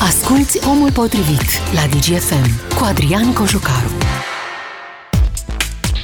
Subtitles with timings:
[0.00, 1.42] Asculți Omul Potrivit
[1.74, 3.90] la DGFM cu Adrian Cojucaru.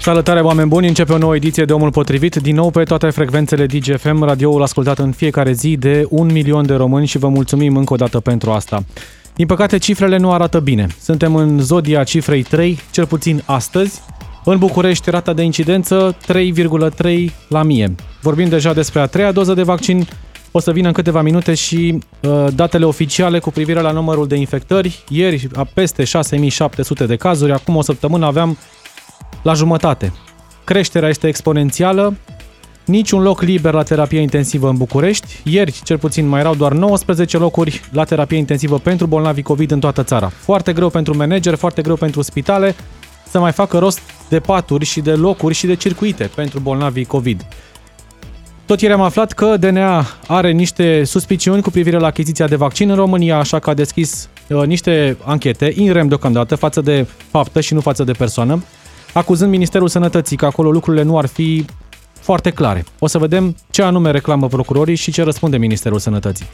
[0.01, 0.89] Salutare, oameni buni!
[0.89, 4.99] Începe o nouă ediție de Omul Potrivit, din nou pe toate frecvențele DGFM, radioul ascultat
[4.99, 8.51] în fiecare zi de un milion de români și vă mulțumim încă o dată pentru
[8.51, 8.85] asta.
[9.35, 10.87] Din păcate, cifrele nu arată bine.
[11.01, 14.01] Suntem în zodia cifrei 3, cel puțin astăzi.
[14.45, 17.95] În București, rata de incidență 3,3 la mie.
[18.21, 20.07] Vorbim deja despre a treia doză de vaccin,
[20.53, 24.37] o să vină în câteva minute și uh, datele oficiale cu privire la numărul de
[24.37, 25.05] infectări.
[25.09, 28.59] Ieri, a peste 6700 de cazuri, acum o săptămână aveam
[29.43, 30.13] la jumătate.
[30.65, 32.17] Creșterea este exponențială,
[32.85, 35.41] niciun loc liber la terapie intensivă în București.
[35.45, 39.81] Ieri, cel puțin, mai erau doar 19 locuri la terapie intensivă pentru bolnavi COVID în
[39.81, 40.29] toată țara.
[40.29, 42.75] Foarte greu pentru manageri, foarte greu pentru spitale
[43.31, 47.47] să mai facă rost de paturi și de locuri și de circuite pentru bolnavii COVID.
[48.73, 52.91] Tot ieri am aflat că DNA are niște suspiciuni cu privire la achiziția de vaccin
[52.91, 57.61] în România, așa că a deschis uh, niște anchete, in rem deocamdată, față de faptă
[57.61, 58.63] și nu față de persoană,
[59.13, 61.65] acuzând Ministerul Sănătății că acolo lucrurile nu ar fi
[62.21, 62.85] foarte clare.
[62.99, 66.47] O să vedem ce anume reclamă procurorii și ce răspunde Ministerul Sănătății.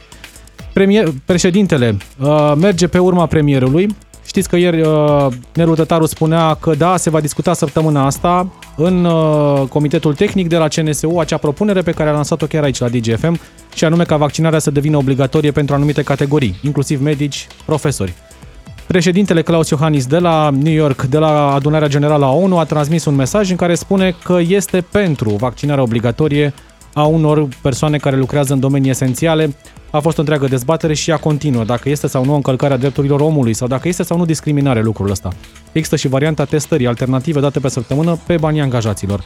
[0.73, 3.95] Premier, președintele uh, merge pe urma premierului.
[4.29, 9.05] Știți că ieri uh, Neru Tătaru spunea că da, se va discuta săptămâna asta în
[9.05, 12.89] uh, Comitetul Tehnic de la CNSU acea propunere pe care a lansat-o chiar aici la
[12.89, 13.39] DGFM
[13.73, 18.13] și anume ca vaccinarea să devină obligatorie pentru anumite categorii, inclusiv medici, profesori.
[18.87, 23.05] Președintele Klaus Iohannis de la New York, de la adunarea generală a ONU, a transmis
[23.05, 26.53] un mesaj în care spune că este pentru vaccinarea obligatorie
[26.93, 29.55] a unor persoane care lucrează în domenii esențiale.
[29.91, 33.53] A fost o întreagă dezbatere și ea continuă, dacă este sau nu încălcarea drepturilor omului
[33.53, 35.29] sau dacă este sau nu discriminare lucrul ăsta.
[35.71, 39.23] Există și varianta testării alternative date pe săptămână pe banii angajaților.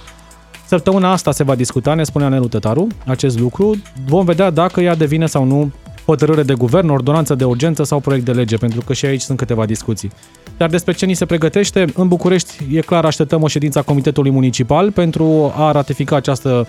[0.68, 3.82] Săptămâna asta se va discuta, ne spunea Nelu Tătaru, acest lucru.
[4.06, 5.72] Vom vedea dacă ea devine sau nu
[6.06, 9.38] hotărâre de guvern, ordonanță de urgență sau proiect de lege, pentru că și aici sunt
[9.38, 10.12] câteva discuții.
[10.58, 14.32] Dar despre ce ni se pregătește, în București e clar așteptăm o ședință a Comitetului
[14.32, 16.66] Municipal pentru a ratifica această uh,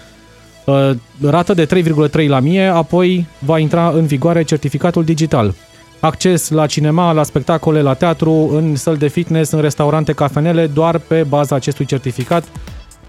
[1.20, 5.54] rată de 3,3 la mie, apoi va intra în vigoare certificatul digital.
[6.00, 10.98] Acces la cinema, la spectacole, la teatru, în săli de fitness, în restaurante, cafenele, doar
[10.98, 12.44] pe baza acestui certificat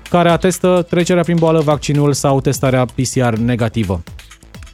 [0.10, 4.04] care atestă trecerea prin boală, vaccinul sau testarea PCR negativă.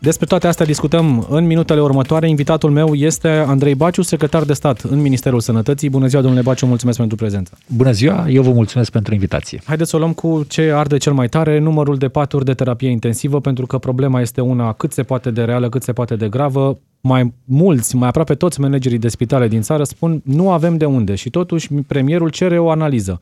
[0.02, 2.30] Despre toate astea discutăm în minutele următoare.
[2.30, 5.90] Invitatul meu este Andrei Baciu, secretar de stat în Ministerul Sănătății.
[5.90, 7.58] Bună ziua, domnule Baciu, mulțumesc pentru prezență.
[7.68, 9.62] Bună ziua, eu vă mulțumesc pentru invitație.
[9.66, 12.90] Haideți să o luăm cu ce arde cel mai tare, numărul de paturi de terapie
[12.90, 16.30] intensivă, pentru că problema este una cât se poate de reală, cât se poate de
[16.30, 16.80] gravă.
[17.02, 21.16] Mai mulți, mai aproape toți managerii de spitale din țară spun nu avem de unde
[21.16, 23.22] și totuși premierul cere o analiză.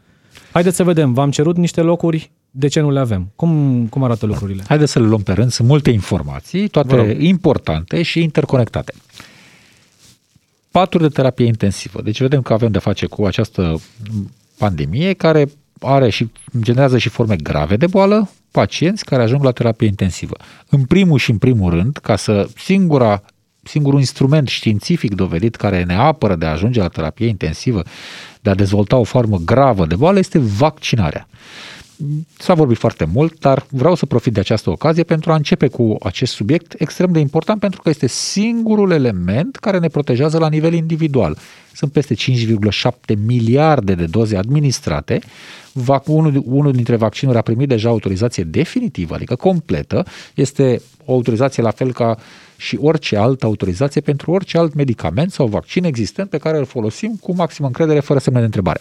[0.51, 3.31] Haideți să vedem, v-am cerut niște locuri de ce nu le avem?
[3.35, 4.63] Cum, cum arată lucrurile?
[4.67, 5.51] Haideți să le luăm pe rând.
[5.51, 8.93] Sunt multe informații, toate importante și interconectate.
[10.71, 12.01] Paturi de terapie intensivă.
[12.01, 13.81] Deci vedem că avem de face cu această
[14.57, 15.49] pandemie care
[15.79, 20.37] are și generează și forme grave de boală, pacienți care ajung la terapie intensivă.
[20.69, 23.23] În primul și în primul rând, ca să singura
[23.63, 27.83] singurul instrument științific dovedit care ne apără de a ajunge la terapie intensivă,
[28.41, 31.27] de a dezvolta o formă gravă de boală, este vaccinarea.
[32.37, 35.97] S-a vorbit foarte mult, dar vreau să profit de această ocazie pentru a începe cu
[36.03, 40.73] acest subiect extrem de important pentru că este singurul element care ne protejează la nivel
[40.73, 41.37] individual.
[41.73, 42.91] Sunt peste 5,7
[43.25, 45.19] miliarde de doze administrate.
[46.05, 50.05] Unul, unul dintre vaccinuri a primit deja autorizație definitivă, adică completă.
[50.33, 52.17] Este o autorizație la fel ca
[52.57, 57.15] și orice altă autorizație pentru orice alt medicament sau vaccin existent pe care îl folosim
[57.21, 58.79] cu maximă încredere, fără semne de întrebare.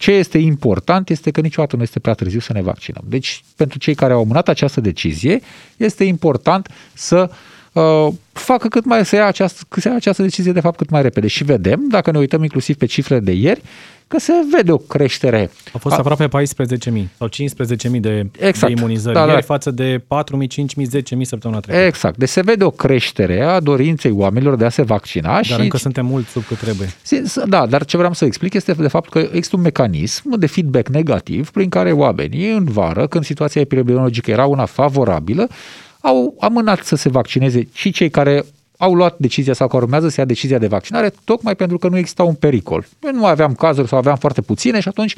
[0.00, 3.02] Ce este important este că niciodată nu este prea târziu să ne vaccinăm.
[3.06, 5.40] Deci, pentru cei care au amânat această decizie,
[5.76, 7.30] este important să
[7.72, 11.02] uh, facă cât mai, să ia, această, să ia această decizie de fapt cât mai
[11.02, 11.26] repede.
[11.26, 13.62] Și vedem, dacă ne uităm inclusiv pe cifrele de ieri,
[14.10, 15.50] că se vede o creștere.
[15.72, 15.98] A fost a...
[15.98, 18.74] aproape 14.000 sau 15.000 de, exact.
[18.74, 19.32] de imunizări da, da.
[19.32, 21.84] ieri față de 4.000, 5.000, 10.000 săptămâna trecută.
[21.84, 22.16] Exact.
[22.16, 25.32] Deci se vede o creștere a dorinței oamenilor de a se vaccina.
[25.32, 25.60] Dar și...
[25.60, 26.88] încă suntem mult sub cât trebuie.
[27.46, 30.88] Da, dar ce vreau să explic este de fapt că există un mecanism de feedback
[30.88, 35.48] negativ prin care oamenii în vară, când situația epidemiologică era una favorabilă,
[36.00, 38.44] au amânat să se vaccineze și cei care
[38.80, 41.98] au luat decizia sau că urmează să ia decizia de vaccinare, tocmai pentru că nu
[41.98, 42.86] exista un pericol.
[43.00, 45.16] Noi nu aveam cazuri sau aveam foarte puține și atunci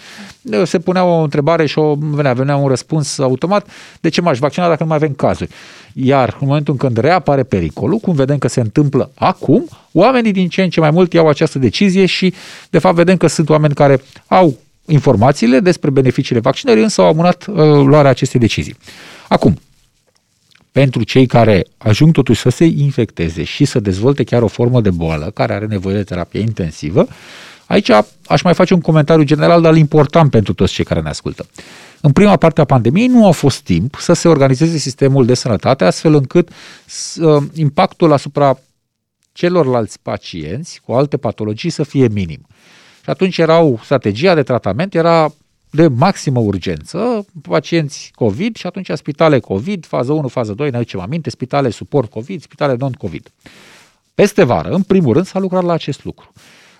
[0.64, 3.66] se punea o întrebare și o, venea, venea un răspuns automat,
[4.00, 5.50] de ce m-aș vaccina dacă nu mai avem cazuri?
[5.92, 10.48] Iar în momentul în când reapare pericolul, cum vedem că se întâmplă acum, oamenii din
[10.48, 12.34] ce în ce mai mult iau această decizie și
[12.70, 17.46] de fapt vedem că sunt oameni care au informațiile despre beneficiile vaccinării, însă au amânat
[17.46, 18.76] uh, luarea acestei decizii.
[19.28, 19.58] Acum,
[20.72, 24.90] pentru cei care ajung totuși să se infecteze și să dezvolte chiar o formă de
[24.90, 27.06] boală care are nevoie de terapie intensivă,
[27.66, 27.90] aici
[28.26, 31.46] aș mai face un comentariu general, dar important pentru toți cei care ne ascultă.
[32.00, 35.84] În prima parte a pandemiei nu a fost timp să se organizeze sistemul de sănătate
[35.84, 38.58] astfel încât uh, impactul asupra
[39.32, 42.46] celorlalți pacienți cu alte patologii să fie minim.
[43.02, 45.32] Și atunci erau, strategia de tratament era
[45.74, 51.00] de maximă urgență, pacienți COVID și atunci spitale COVID, fază 1, fază 2, ne aducem
[51.00, 53.32] aminte, spitale suport COVID, spitale non-COVID.
[54.14, 56.32] Peste vară, în primul rând, s-a lucrat la acest lucru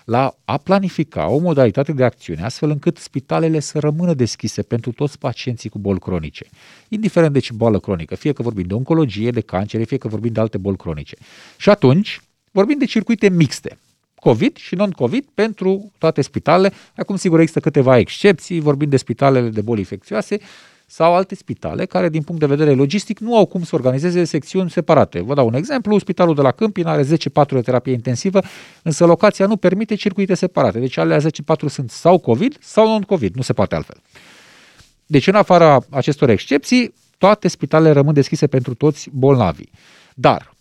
[0.05, 5.17] la a planifica o modalitate de acțiune astfel încât spitalele să rămână deschise pentru toți
[5.17, 6.45] pacienții cu boli cronice,
[6.87, 10.31] indiferent de ce boală cronică, fie că vorbim de oncologie, de cancer, fie că vorbim
[10.31, 11.15] de alte boli cronice.
[11.57, 13.77] Și atunci, vorbim de circuite mixte,
[14.23, 16.73] COVID și non-COVID pentru toate spitalele.
[16.95, 20.39] Acum, sigur, există câteva excepții, vorbim de spitalele de boli infecțioase,
[20.85, 24.69] sau alte spitale care, din punct de vedere logistic, nu au cum să organizeze secțiuni
[24.69, 25.21] separate.
[25.21, 28.39] Vă dau un exemplu, spitalul de la Câmpina are 10 patru de terapie intensivă,
[28.83, 30.79] însă locația nu permite circuite separate.
[30.79, 33.97] Deci alea 10 patru sunt sau COVID sau non-COVID, nu se poate altfel.
[35.05, 39.71] Deci, în afara acestor excepții, toate spitalele rămân deschise pentru toți bolnavii.
[40.15, 40.52] Dar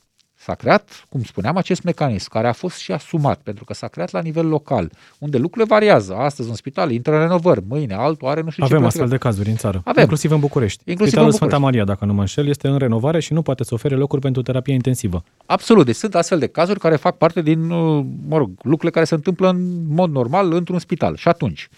[0.44, 4.10] S-a creat, cum spuneam, acest mecanism care a fost și asumat, pentru că s-a creat
[4.10, 6.14] la nivel local, unde lucrurile variază.
[6.14, 8.84] Astăzi un spital intră în renovări, mâine altul are nu știu Avem ce.
[8.84, 10.02] astfel de cazuri în țară, Avem.
[10.02, 10.82] inclusiv în București.
[10.84, 11.56] Inclusiv Spitalul în București.
[11.56, 14.20] Sfânta Maria, dacă nu mă înșel, este în renovare și nu poate să ofere locuri
[14.20, 15.24] pentru terapie intensivă.
[15.46, 15.86] Absolut.
[15.86, 19.14] Deci sunt astfel de cazuri care fac parte din, uh, mă rog, lucrurile care se
[19.14, 21.16] întâmplă în mod normal într-un spital.
[21.16, 21.68] Și atunci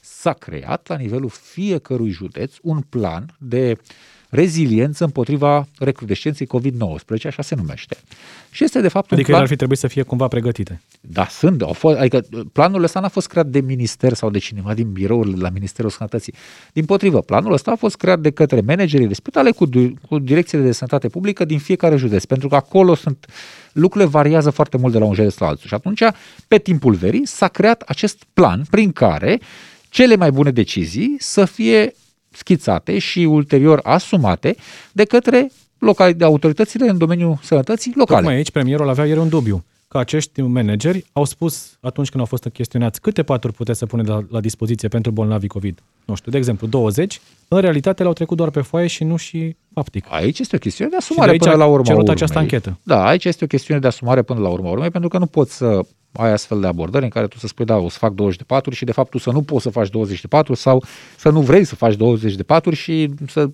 [0.00, 3.76] s-a creat la nivelul fiecărui județ un plan de
[4.30, 7.96] reziliență împotriva recrudescenței COVID-19, așa se numește.
[8.50, 9.40] Și este de fapt Adică un ele plan...
[9.40, 10.80] ar fi trebuit să fie cumva pregătite.
[11.00, 11.62] Da, sunt.
[11.62, 12.20] Au fost, adică
[12.52, 16.34] planul ăsta n-a fost creat de minister sau de cineva din birourile la Ministerul Sănătății.
[16.72, 19.68] Din potrivă, planul ăsta a fost creat de către managerii de spitale cu,
[20.08, 23.26] cu direcțiile de sănătate publică din fiecare județ, pentru că acolo sunt
[23.72, 25.68] lucrurile variază foarte mult de la un județ la altul.
[25.68, 26.02] Și atunci,
[26.48, 29.40] pe timpul verii, s-a creat acest plan prin care
[29.88, 31.94] cele mai bune decizii să fie
[32.30, 34.56] schițate și ulterior asumate
[34.92, 38.20] de către locali, de autoritățile în domeniul sănătății locale.
[38.20, 42.26] Tocmai aici premierul avea ieri un dubiu că acești manageri au spus atunci când au
[42.28, 45.82] fost chestionați câte paturi puteți să puneți la, la dispoziție pentru bolnavi COVID.
[46.04, 49.56] Nu știu, de exemplu, 20, în realitate le-au trecut doar pe foaie și nu și
[49.74, 50.06] faptic.
[50.08, 51.84] Aici este o chestiune de Și asumare de aici până la a urmă.
[51.84, 52.14] cerut urmei.
[52.14, 52.78] această anchetă.
[52.82, 55.56] Da, aici este o chestiune de asumare până la urmă urmei, pentru că nu poți
[55.56, 55.80] să
[56.12, 58.44] ai astfel de abordări în care tu să spui, da, o să fac 20 de
[58.46, 60.84] paturi și de fapt tu să nu poți să faci 20 de paturi sau
[61.16, 63.50] să nu vrei să faci 20 de paturi și să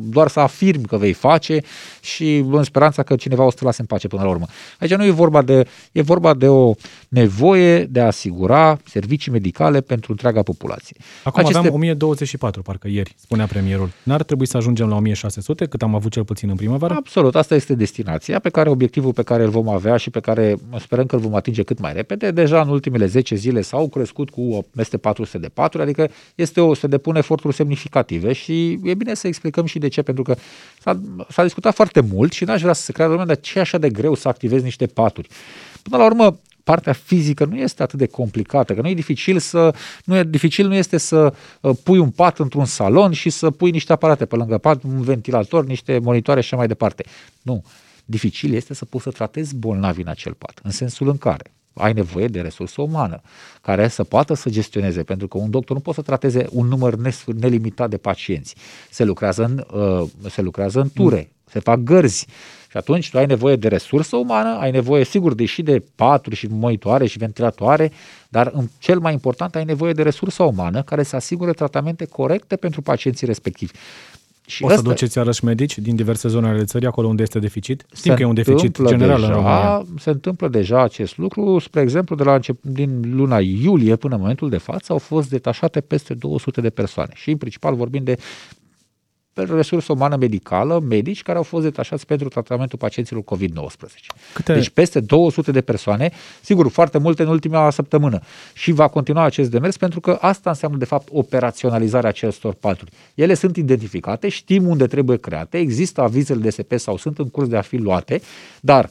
[0.00, 1.60] doar să afirmi că vei face
[2.00, 4.46] și în speranța că cineva o să te lase în pace până la urmă.
[4.78, 6.74] Aici nu e vorba de, e vorba de o
[7.08, 10.96] nevoie de a asigura servicii medicale pentru întreaga populație.
[11.24, 13.90] Acum Aceste- aveam 1024, parcă ieri, spunea premierul.
[14.02, 16.94] N-ar trebui să ajungem la 1600, cât am avut cel puțin în primăvară?
[16.98, 20.56] Absolut, asta este destinația pe care obiectivul pe care îl vom avea și pe care
[20.78, 22.30] sperăm că îl vom atinge cât mai repede.
[22.30, 26.74] Deja în ultimele 10 zile s-au crescut cu peste 400 de paturi, adică este o,
[26.74, 30.36] se depun eforturi semnificative și e bine să explicăm și de ce, pentru că
[30.80, 33.60] s-a, s-a discutat foarte mult și n-aș vrea să se creadă lumea, dar ce e
[33.60, 35.28] așa de greu să activezi niște paturi?
[35.82, 39.74] Până la urmă, partea fizică nu este atât de complicată, că nu e dificil să
[40.04, 43.70] nu e dificil nu este să uh, pui un pat într-un salon și să pui
[43.70, 47.04] niște aparate pe lângă pat, un ventilator, niște monitoare și așa mai departe.
[47.42, 47.64] Nu.
[48.04, 51.92] Dificil este să poți să tratezi bolnavi în acel pat, în sensul în care ai
[51.92, 53.20] nevoie de resursă umană
[53.60, 56.94] care să poată să gestioneze, pentru că un doctor nu poate să trateze un număr
[56.94, 58.54] nesf- nelimitat de pacienți.
[58.90, 62.26] Se lucrează în, uh, se lucrează în ture, se fac gărzi.
[62.70, 66.36] Și atunci tu ai nevoie de resursă umană, ai nevoie, sigur, de și de paturi
[66.36, 67.92] și monitoare și ventilatoare,
[68.28, 72.56] dar în cel mai important ai nevoie de resursă umană care să asigure tratamente corecte
[72.56, 73.72] pentru pacienții respectivi.
[74.48, 77.38] Și O să ăsta- duceți iarăși medici din diverse zone ale țării, acolo unde este
[77.38, 77.84] deficit?
[77.90, 79.84] se Știm că e un deficit întâmplă general deja, în România.
[79.98, 81.58] Se întâmplă deja acest lucru.
[81.58, 85.30] Spre exemplu, de la început, din luna iulie până în momentul de față au fost
[85.30, 87.10] detașate peste 200 de persoane.
[87.14, 88.16] Și în principal vorbim de
[89.44, 94.06] resursă umană medicală, medici care au fost detașați pentru tratamentul pacienților COVID-19.
[94.34, 98.20] Câte- Deci peste 200 de persoane, sigur, foarte multe în ultima săptămână.
[98.52, 102.90] Și va continua acest demers pentru că asta înseamnă, de fapt, operaționalizarea acestor paturi.
[103.14, 107.48] Ele sunt identificate, știm unde trebuie create, există avizele de SP sau sunt în curs
[107.48, 108.20] de a fi luate,
[108.60, 108.90] dar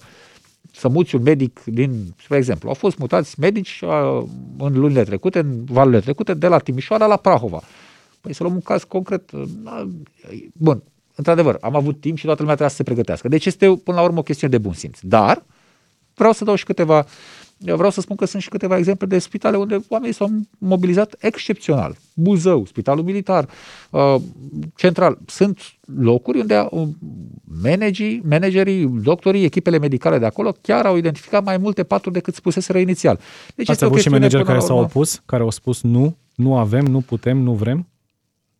[0.71, 4.23] să muți un medic din, spre exemplu, au fost mutați medici uh,
[4.57, 7.61] în lunile trecute, în valurile trecute, de la Timișoara la Prahova.
[8.27, 9.31] Păi să luăm un caz concret.
[9.31, 9.89] uh, na,
[10.53, 10.83] Bun,
[11.15, 13.27] într-adevăr, am avut timp și toată lumea trebuia să se pregătească.
[13.27, 14.99] Deci este, până la urmă, o chestiune de bun simț.
[15.01, 15.43] Dar
[16.13, 17.05] vreau să dau și câteva
[17.57, 21.15] Eu vreau să spun că sunt și câteva exemple de spitale unde oamenii s-au mobilizat
[21.19, 21.95] excepțional.
[22.13, 23.49] Buzău, Spitalul Militar,
[23.89, 24.15] uh,
[24.75, 25.17] Central.
[25.25, 25.59] Sunt
[25.95, 26.87] locuri unde uh,
[27.63, 32.77] managii, managerii, doctorii, echipele medicale de acolo chiar au identificat mai multe paturi decât spuseseră
[32.77, 33.19] inițial.
[33.55, 37.01] Deci Ați avut și manageri care s-au opus, care au spus nu, nu avem, nu
[37.01, 37.87] putem, nu vrem?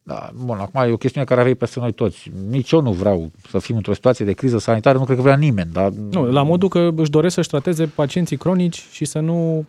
[0.08, 2.32] Da, bun, acum e o chestiune care avea peste noi toți.
[2.50, 5.36] Nici eu nu vreau să fim într-o situație de criză sanitară, nu cred că vrea
[5.36, 5.72] nimeni.
[5.72, 5.90] Dar...
[5.90, 9.66] Nu, la modul că își doresc să-și trateze pacienții cronici și să nu...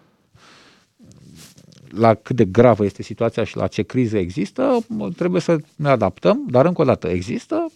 [1.88, 4.78] La cât de gravă este situația și la ce criză există,
[5.16, 7.66] trebuie să ne adaptăm, dar încă o dată există,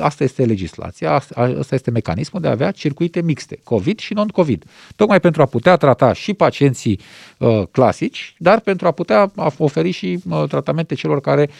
[0.00, 4.64] asta este legislația, asta este mecanismul de a avea circuite mixte, COVID și non-COVID.
[4.96, 7.00] Tocmai pentru a putea trata și pacienții
[7.38, 11.50] uh, clasici, dar pentru a putea oferi și uh, tratamente celor care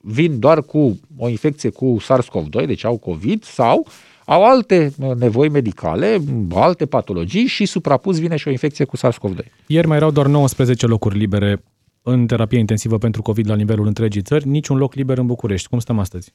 [0.00, 3.86] vin doar cu o infecție cu SARS-CoV-2, deci au COVID, sau
[4.24, 6.22] au alte uh, nevoi medicale,
[6.54, 9.44] alte patologii și suprapus vine și o infecție cu SARS-CoV-2.
[9.66, 11.62] Ieri mai erau doar 19 locuri libere
[12.02, 15.68] în terapie intensivă pentru COVID la nivelul întregii țări, niciun loc liber în București.
[15.68, 16.30] Cum stăm astăzi?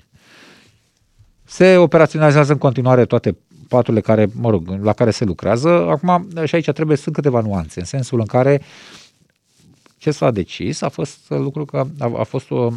[1.44, 5.70] Se operaționalizează în continuare toate paturile care, mă rog, la care se lucrează.
[5.70, 8.62] Acum, și aici trebuie, sunt câteva nuanțe, în sensul în care
[9.98, 12.72] ce s-a decis a fost lucru că a, a fost o,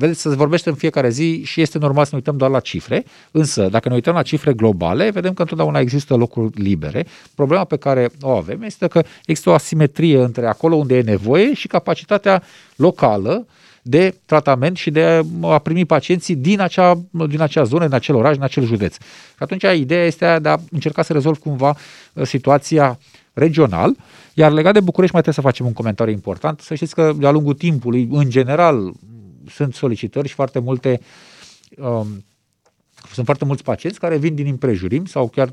[0.00, 3.04] Vedeți, se vorbește în fiecare zi și este normal să ne uităm doar la cifre,
[3.30, 7.06] însă dacă ne uităm la cifre globale, vedem că întotdeauna există locuri libere.
[7.34, 11.54] Problema pe care o avem este că există o asimetrie între acolo unde e nevoie
[11.54, 12.42] și capacitatea
[12.76, 13.46] locală
[13.82, 18.34] de tratament și de a primi pacienții din acea, din acea zonă, din acel oraș,
[18.34, 18.96] din acel județ.
[19.38, 21.76] Atunci ideea este de a încerca să rezolv cumva
[22.12, 22.98] uh, situația
[23.32, 23.96] regional,
[24.34, 26.60] iar legat de București mai trebuie să facem un comentariu important.
[26.60, 28.92] Să știți că de-a lungul timpului, în general,
[29.48, 31.00] sunt solicitări și foarte multe
[31.76, 32.24] um,
[33.12, 35.52] sunt foarte mulți pacienți care vin din împrejurim sau chiar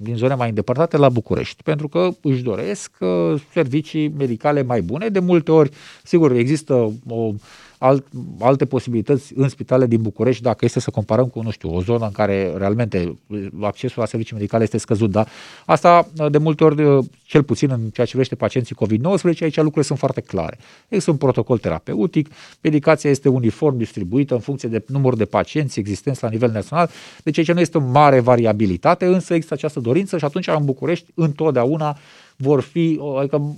[0.00, 5.08] din zone mai îndepărtate la București, pentru că își doresc uh, servicii medicale mai bune.
[5.08, 5.70] De multe ori,
[6.02, 7.32] sigur, există o
[7.78, 8.06] alt,
[8.40, 12.04] alte posibilități în spitale din București, dacă este să comparăm cu, nu știu, o zonă
[12.04, 13.18] în care realmente
[13.60, 15.26] accesul la servicii medicale este scăzut, da?
[15.66, 19.98] Asta de multe ori, cel puțin în ceea ce privește pacienții COVID-19, aici lucrurile sunt
[19.98, 20.58] foarte clare.
[20.88, 22.28] Există un protocol terapeutic,
[22.60, 26.90] medicația este uniform distribuită în funcție de număr de pacienți existenți la nivel național,
[27.24, 31.10] deci aici nu este o mare variabilitate, însă există această dorință și atunci în București
[31.14, 31.96] întotdeauna
[32.36, 33.56] vor fi, adică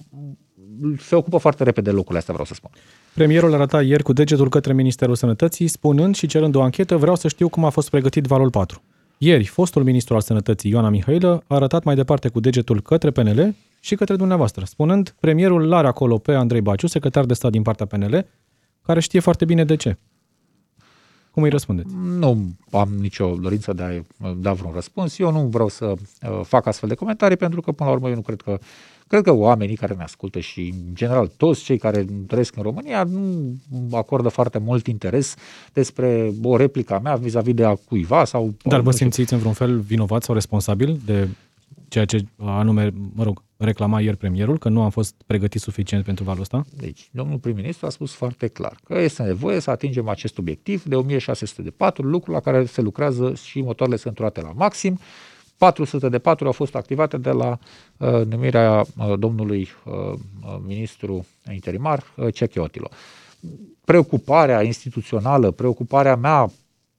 [1.00, 2.70] se ocupă foarte repede locurile astea, vreau să spun.
[3.18, 7.28] Premierul arăta ieri cu degetul către Ministerul Sănătății, spunând și cerând o anchetă, vreau să
[7.28, 8.82] știu cum a fost pregătit valul 4.
[9.18, 13.54] Ieri, fostul ministru al Sănătății, Ioana Mihailă, a arătat mai departe cu degetul către PNL
[13.80, 17.86] și către dumneavoastră, spunând, premierul l-are acolo pe Andrei Baciu, secretar de stat din partea
[17.86, 18.26] PNL,
[18.82, 19.96] care știe foarte bine de ce.
[21.30, 21.94] Cum îi răspundeți?
[22.18, 25.18] Nu am nicio dorință de a da vreun răspuns.
[25.18, 28.14] Eu nu vreau să uh, fac astfel de comentarii pentru că, până la urmă, eu
[28.14, 28.58] nu cred că
[29.08, 33.04] Cred că oamenii care ne ascultă și, în general, toți cei care trăiesc în România
[33.04, 35.34] nu acordă foarte mult interes
[35.72, 38.54] despre o replică mea vis-a-vis de a cuiva sau...
[38.64, 41.28] Dar vă simțiți în vreun fel vinovat sau responsabil de
[41.88, 46.24] ceea ce anume, mă rog, reclama ieri premierul, că nu am fost pregătit suficient pentru
[46.24, 46.64] valul ăsta?
[46.76, 50.94] Deci, domnul prim-ministru a spus foarte clar că este nevoie să atingem acest obiectiv de
[50.94, 54.98] 1600 de patru, lucru la care se lucrează și motoarele sunt luate la maxim.
[55.58, 57.58] 400 de patru au fost activate de la
[57.96, 62.88] uh, numirea uh, domnului uh, uh ministru interimar uh, Cechiotilo.
[63.84, 66.50] Preocuparea instituțională, preocuparea mea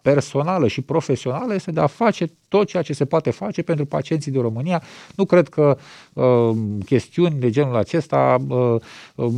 [0.01, 4.31] personală și profesională este de a face tot ceea ce se poate face pentru pacienții
[4.31, 4.83] din România.
[5.15, 5.77] Nu cred că
[6.13, 6.51] uh,
[6.85, 8.75] chestiuni de genul acesta, uh,
[9.15, 9.31] uh,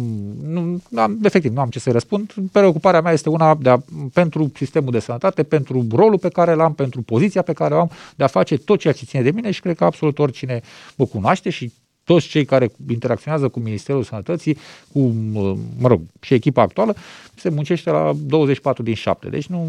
[0.44, 2.34] nu, am, efectiv, nu am ce să răspund.
[2.52, 3.78] Preocuparea mea este una de a,
[4.14, 7.92] pentru sistemul de sănătate, pentru rolul pe care l-am, pentru poziția pe care o am,
[8.16, 10.62] de a face tot ceea ce ține de mine și cred că absolut oricine
[10.96, 11.72] mă cunoaște și
[12.04, 14.58] toți cei care interacționează cu Ministerul Sănătății,
[14.94, 15.00] cu,
[15.34, 16.96] uh, mă rog, și echipa actuală,
[17.36, 19.30] se muncește la 24 din 7.
[19.30, 19.68] Deci nu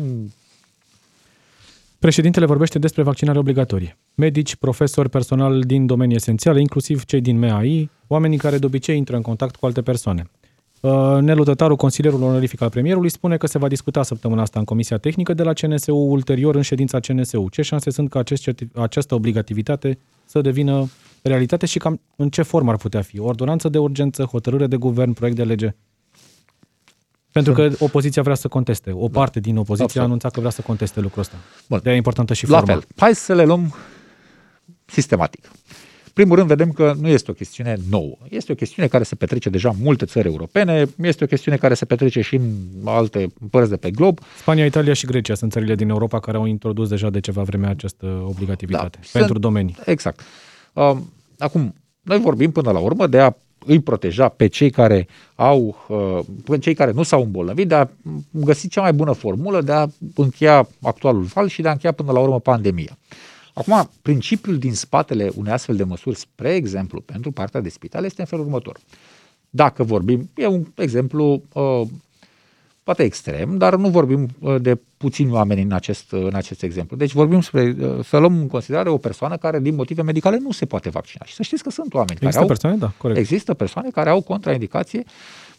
[2.02, 3.98] Președintele vorbește despre vaccinare obligatorie.
[4.14, 9.16] Medici, profesori, personal din domenii esențiale, inclusiv cei din MAI, oamenii care de obicei intră
[9.16, 10.30] în contact cu alte persoane.
[10.80, 14.64] Uh, Nelu Tătaru, consilierul onorific al premierului, spune că se va discuta săptămâna asta în
[14.64, 17.46] Comisia Tehnică de la CNSU, ulterior în ședința CNSU.
[17.50, 20.90] Ce șanse sunt ca acest, această obligativitate să devină
[21.22, 23.20] realitate și cam în ce formă ar putea fi?
[23.20, 25.74] Ordonanță de urgență, hotărâre de guvern, proiect de lege?
[27.32, 28.90] Pentru că opoziția vrea să conteste.
[28.90, 29.18] O da.
[29.18, 30.06] parte din opoziție Absolut.
[30.06, 31.36] a anunțat că vrea să conteste lucrul ăsta.
[31.68, 31.78] Bun.
[31.82, 32.60] De-aia e importantă și forma.
[32.60, 32.84] La fel.
[32.96, 33.74] Hai să le luăm
[34.84, 35.50] sistematic.
[36.12, 38.16] Primul rând, vedem că nu este o chestiune nouă.
[38.28, 41.74] Este o chestiune care se petrece deja în multe țări europene, este o chestiune care
[41.74, 42.52] se petrece și în
[42.84, 44.18] alte părți de pe glob.
[44.38, 47.66] Spania, Italia și Grecia sunt țările din Europa care au introdus deja de ceva vreme
[47.66, 49.76] această obligativitate da, pentru sunt, domenii.
[49.84, 50.20] Exact.
[50.72, 50.96] Uh,
[51.38, 53.32] acum, Noi vorbim până la urmă de a
[53.66, 57.88] îi proteja pe cei care au, uh, pe cei care nu s-au îmbolnăvit, de a
[58.30, 62.12] găsi cea mai bună formulă de a încheia actualul val și de a încheia până
[62.12, 62.98] la urmă pandemia.
[63.54, 68.20] Acum, principiul din spatele unei astfel de măsuri, spre exemplu, pentru partea de spital, este
[68.20, 68.78] în felul următor.
[69.50, 71.82] Dacă vorbim, e un exemplu uh,
[72.82, 76.96] poate extrem, dar nu vorbim uh, de puțini oameni în acest, uh, în acest exemplu.
[76.96, 80.50] Deci vorbim spre, uh, să luăm în considerare o persoană care din motive medicale nu
[80.50, 81.24] se poate vaccina.
[81.24, 83.18] Și să știți că sunt oameni există care au, persoane, da, corect.
[83.18, 85.04] Există persoane care au contraindicație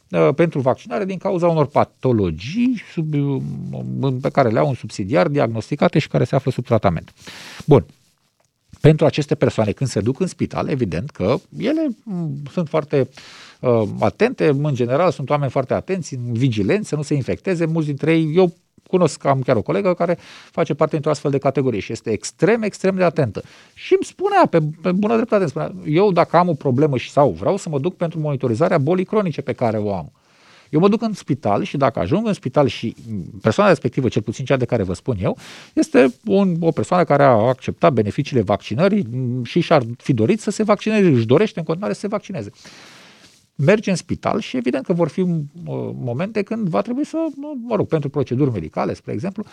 [0.09, 3.13] uh, pentru vaccinare din cauza unor patologii sub,
[4.21, 7.13] pe care le au un subsidiar diagnosticate și care se află sub tratament.
[7.65, 7.85] Bun.
[8.83, 13.09] Pentru aceste persoane, când se duc în spital, evident că ele m, sunt foarte
[13.59, 17.87] uh, uh, atente, în general sunt oameni foarte atenți, vigilenți, să nu se infecteze, mulți
[17.87, 18.53] dintre ei, eu
[18.87, 20.17] cunosc, am chiar o colegă care
[20.51, 23.41] face parte dintr-o astfel de categorie și este extrem, extrem de atentă.
[23.73, 27.11] Și îmi spunea, pe, pe bună dreptate, îmi spunea, eu dacă am o problemă și
[27.11, 30.11] sau vreau să mă duc pentru monitorizarea bolii cronice pe care o am,
[30.73, 32.95] eu mă duc în spital și dacă ajung în spital și
[33.41, 35.37] persoana respectivă, cel puțin cea de care vă spun eu,
[35.73, 39.07] este un, o persoană care a acceptat beneficiile vaccinării
[39.43, 42.49] și și-ar fi dorit să se vaccineze, își dorește în continuare să se vaccineze.
[43.55, 45.35] Merge în spital și evident că vor fi uh,
[45.93, 47.17] momente când va trebui să,
[47.67, 49.45] mă rog, pentru proceduri medicale, spre exemplu,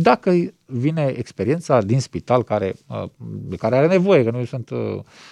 [0.00, 4.78] dacă vine experiența din spital care, uh, care are nevoie, că nu sunt, uh,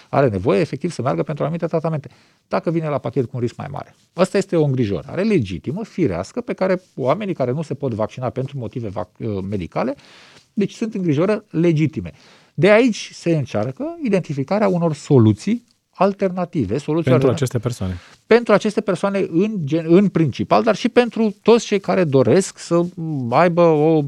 [0.09, 2.09] are nevoie efectiv să meargă pentru anumite tratamente,
[2.47, 3.95] dacă vine la pachet cu un risc mai mare.
[4.13, 8.57] Asta este o îngrijorare legitimă, firească, pe care oamenii care nu se pot vaccina pentru
[8.57, 8.91] motive
[9.49, 9.95] medicale,
[10.53, 12.11] deci sunt îngrijorări legitime.
[12.53, 15.63] De aici se încearcă identificarea unor soluții
[15.99, 17.99] alternative, soluții pentru aceste persoane.
[18.27, 22.85] Pentru aceste persoane în, în principal, dar și pentru toți cei care doresc să
[23.29, 24.03] aibă o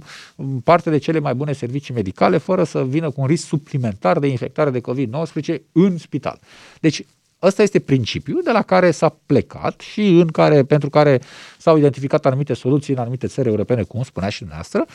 [0.63, 4.27] parte de cele mai bune servicii medicale fără să vină cu un risc suplimentar de
[4.27, 6.39] infectare de COVID-19 în spital.
[6.79, 7.05] Deci
[7.41, 11.22] Ăsta este principiul de la care s-a plecat și în care, pentru care
[11.58, 14.86] s-au identificat anumite soluții în anumite țări europene, cum spunea și dumneavoastră.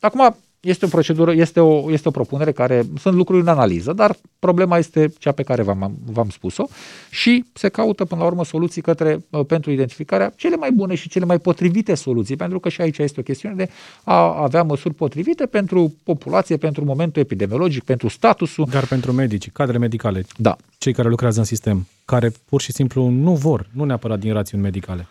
[0.00, 4.16] Acum, este o procedură, este o, este o propunere care sunt lucruri în analiză, dar
[4.38, 6.66] problema este cea pe care v-am, v-am spus-o
[7.10, 11.08] și se caută până la urmă soluții către, uh, pentru identificarea cele mai bune și
[11.08, 13.68] cele mai potrivite soluții, pentru că și aici este o chestiune de
[14.04, 18.66] a avea măsuri potrivite pentru populație, pentru momentul epidemiologic, pentru statusul.
[18.70, 20.56] Dar pentru medici, cadre medicale, da.
[20.78, 24.62] cei care lucrează în sistem, care pur și simplu nu vor, nu neapărat din rațiuni
[24.62, 25.06] medicale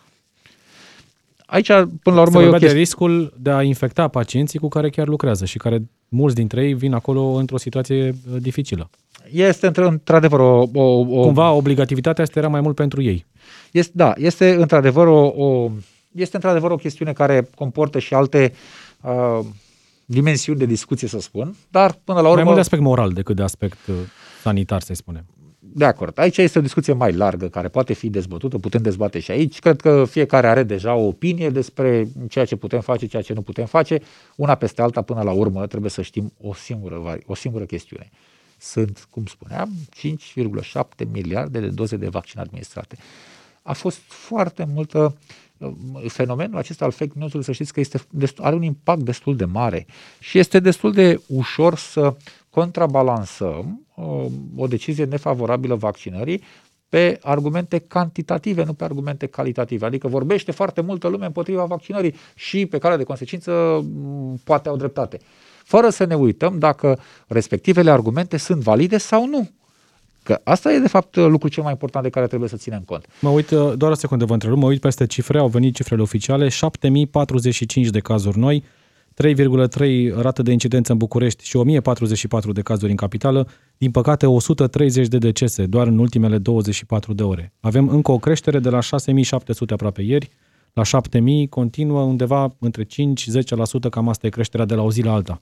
[1.46, 1.68] aici,
[2.04, 2.68] până la urmă, e o chestie...
[2.68, 6.74] de riscul de a infecta pacienții cu care chiar lucrează și care, mulți dintre ei,
[6.74, 8.90] vin acolo într-o situație uh, dificilă.
[9.32, 11.22] Este într-adevăr o, o, o...
[11.22, 13.26] Cumva obligativitatea asta era mai mult pentru ei.
[13.72, 15.72] Este, da, este într-adevăr o, o,
[16.12, 18.54] este într-adevăr o chestiune care comportă și alte
[19.02, 19.46] uh,
[20.06, 22.36] dimensiuni de discuție, să spun, dar până la urmă...
[22.36, 23.96] Mai mult de aspect moral decât de aspect uh,
[24.42, 25.26] sanitar, să spunem
[25.78, 26.20] de acord.
[26.20, 29.60] Aici este o discuție mai largă care poate fi dezbătută, putem dezbate și aici.
[29.60, 33.42] Cred că fiecare are deja o opinie despre ceea ce putem face, ceea ce nu
[33.42, 34.02] putem face.
[34.36, 38.10] Una peste alta, până la urmă, trebuie să știm o singură, o singură chestiune.
[38.58, 39.72] Sunt, cum spuneam,
[40.74, 42.98] 5,7 miliarde de doze de vaccin administrate.
[43.62, 45.18] A fost foarte multă
[46.08, 49.46] fenomenul acesta al fake news-ului, să știți că este destul, are un impact destul de
[49.46, 49.86] mare
[50.20, 52.16] și este destul de ușor să
[52.50, 53.85] contrabalansăm uh,
[54.56, 56.42] o decizie nefavorabilă vaccinării
[56.90, 59.86] pe argumente cantitative, nu pe argumente calitative.
[59.86, 63.52] Adică vorbește foarte multă lume împotriva vaccinării și pe care de consecință
[63.94, 65.20] mm, poate au dreptate.
[65.64, 69.50] Fără să ne uităm dacă respectivele argumente sunt valide sau nu.
[70.24, 73.06] Că asta e, de fapt, lucrul cel mai important de care trebuie să ținem cont.
[73.22, 76.02] Mă uit, uh, doar o secundă vă întrerup, mă uit peste cifre, au venit cifrele
[76.02, 78.64] oficiale, 7045 de cazuri noi,
[79.24, 83.48] 3,3 rată de incidență în București și 1044 de cazuri în capitală,
[83.78, 87.54] din păcate 130 de decese doar în ultimele 24 de ore.
[87.60, 90.30] Avem încă o creștere de la 6700 aproape ieri,
[90.74, 92.88] la 7000 continuă undeva între 5-10%,
[93.90, 95.42] cam asta e creșterea de la o zi la alta.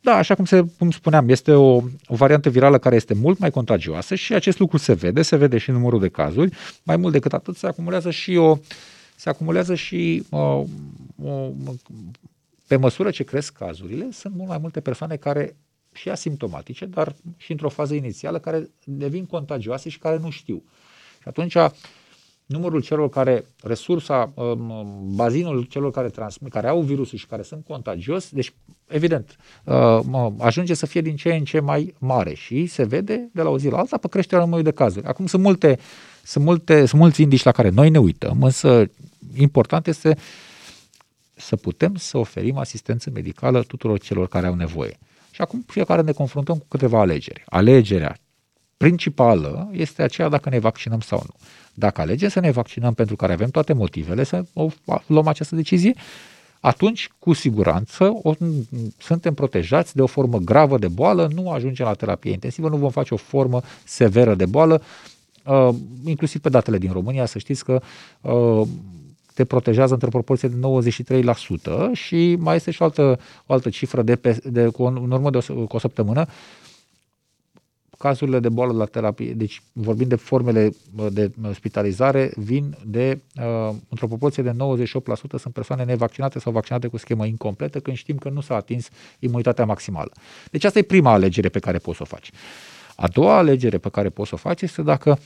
[0.00, 3.50] Da, așa cum, se, cum spuneam, este o, o variantă virală care este mult mai
[3.50, 6.56] contagioasă și acest lucru se vede, se vede și în numărul de cazuri.
[6.82, 8.58] Mai mult decât atât, se acumulează și o
[9.16, 10.66] se acumulează și o, o,
[12.70, 15.56] pe măsură ce cresc cazurile, sunt mult mai multe persoane care
[15.92, 20.62] și asimptomatice, dar și într-o fază inițială, care devin contagioase și care nu știu.
[21.20, 21.56] Și atunci
[22.46, 27.64] numărul celor care, resursa, um, bazinul celor care transmit, care au virusul și care sunt
[27.64, 28.52] contagios, deci,
[28.86, 33.42] evident, uh, ajunge să fie din ce în ce mai mare și se vede de
[33.42, 35.06] la o zi la alta pe creșterea numărului de cazuri.
[35.06, 35.78] Acum sunt multe,
[36.22, 38.90] sunt multe, sunt mulți indici la care noi ne uităm, însă
[39.36, 40.16] important este
[41.40, 44.98] să putem să oferim asistență medicală tuturor celor care au nevoie.
[45.30, 47.42] Și acum fiecare ne confruntăm cu câteva alegeri.
[47.46, 48.16] Alegerea
[48.76, 51.34] principală este aceea dacă ne vaccinăm sau nu.
[51.74, 54.68] Dacă alegem să ne vaccinăm pentru care avem toate motivele să o,
[55.06, 55.94] luăm această decizie,
[56.60, 58.34] atunci, cu siguranță, o,
[58.98, 62.90] suntem protejați de o formă gravă de boală, nu ajungem la terapie intensivă, nu vom
[62.90, 64.82] face o formă severă de boală,
[65.44, 65.68] uh,
[66.04, 67.80] inclusiv pe datele din România, să știți că
[68.20, 68.66] uh,
[69.40, 70.56] te protejează într-o proporție de
[71.92, 75.10] 93% și mai este și o altă, o altă cifră de, pe, de cu, în
[75.10, 76.26] urmă de o, cu o săptămână,
[77.98, 80.70] cazurile de boală la terapie, deci vorbim de formele
[81.10, 84.54] de spitalizare, vin de, uh, într-o proporție de 98%
[85.38, 89.64] sunt persoane nevaccinate sau vaccinate cu schemă incompletă, când știm că nu s-a atins imunitatea
[89.64, 90.10] maximală.
[90.50, 92.30] Deci asta e prima alegere pe care poți să o faci.
[92.96, 95.18] A doua alegere pe care poți să o faci este dacă,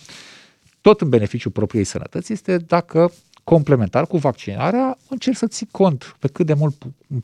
[0.80, 3.12] tot în beneficiul propriei sănătăți, este dacă
[3.44, 6.74] complementar cu vaccinarea încerci să ții cont pe cât de mult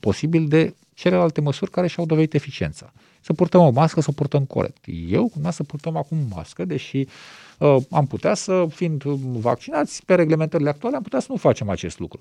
[0.01, 4.85] posibil de celelalte măsuri care și-au dovedit eficiența să purtăm o mască, să purtăm corect.
[5.09, 7.07] Eu, cum să purtăm acum mască, deși
[7.59, 11.99] uh, am putea să, fiind vaccinați pe reglementările actuale, am putea să nu facem acest
[11.99, 12.21] lucru.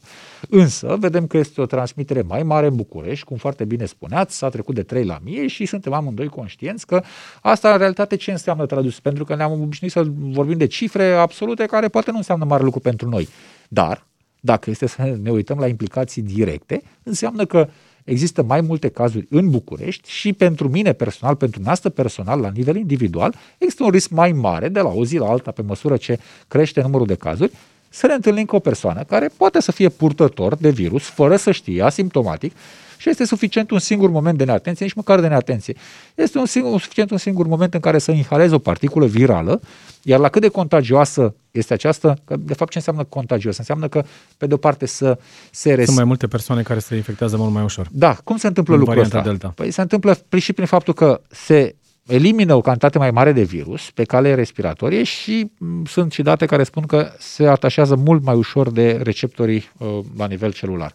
[0.50, 4.50] Însă, vedem că este o transmitere mai mare în București, cum foarte bine spuneați, s-a
[4.50, 7.04] trecut de 3 la mie și suntem amândoi conștienți că
[7.42, 9.00] asta în realitate ce înseamnă tradus?
[9.00, 12.80] Pentru că ne-am obișnuit să vorbim de cifre absolute care poate nu înseamnă mare lucru
[12.80, 13.28] pentru noi.
[13.72, 14.08] Dar,
[14.40, 17.70] dacă este să ne uităm la implicații directe, înseamnă că
[18.04, 22.76] există mai multe cazuri în București și pentru mine personal, pentru noastră personal, la nivel
[22.76, 26.20] individual, există un risc mai mare de la o zi la alta, pe măsură ce
[26.48, 27.52] crește numărul de cazuri,
[27.90, 31.52] să ne întâlnim cu o persoană care poate să fie purtător de virus, fără să
[31.52, 32.54] știe, asimptomatic,
[32.98, 35.76] și este suficient un singur moment de neatenție, nici măcar de neatenție.
[36.16, 39.62] Este un singur, suficient un singur moment în care să inhalezi o particulă virală,
[40.04, 43.58] iar la cât de contagioasă este aceasta, că de fapt ce înseamnă contagios?
[43.58, 44.04] Înseamnă că,
[44.38, 45.18] pe de o parte, să
[45.52, 45.86] se res...
[45.86, 47.88] Sunt mai multe persoane care se infectează mult mai ușor.
[47.92, 49.22] Da, cum se întâmplă în lucrul ăsta?
[49.22, 49.52] Delta.
[49.56, 51.76] Păi se întâmplă și prin faptul că se
[52.10, 56.46] elimină o cantitate mai mare de virus pe cale respiratorie și mm, sunt și date
[56.46, 60.94] care spun că se atașează mult mai ușor de receptorii uh, la nivel celular.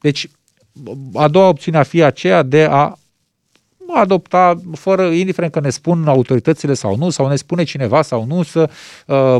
[0.00, 0.28] Deci,
[1.14, 2.98] a doua opțiune ar fi aceea de a
[3.94, 8.42] adopta, fără, indiferent că ne spun autoritățile sau nu, sau ne spune cineva sau nu,
[8.42, 8.70] să
[9.06, 9.36] uh,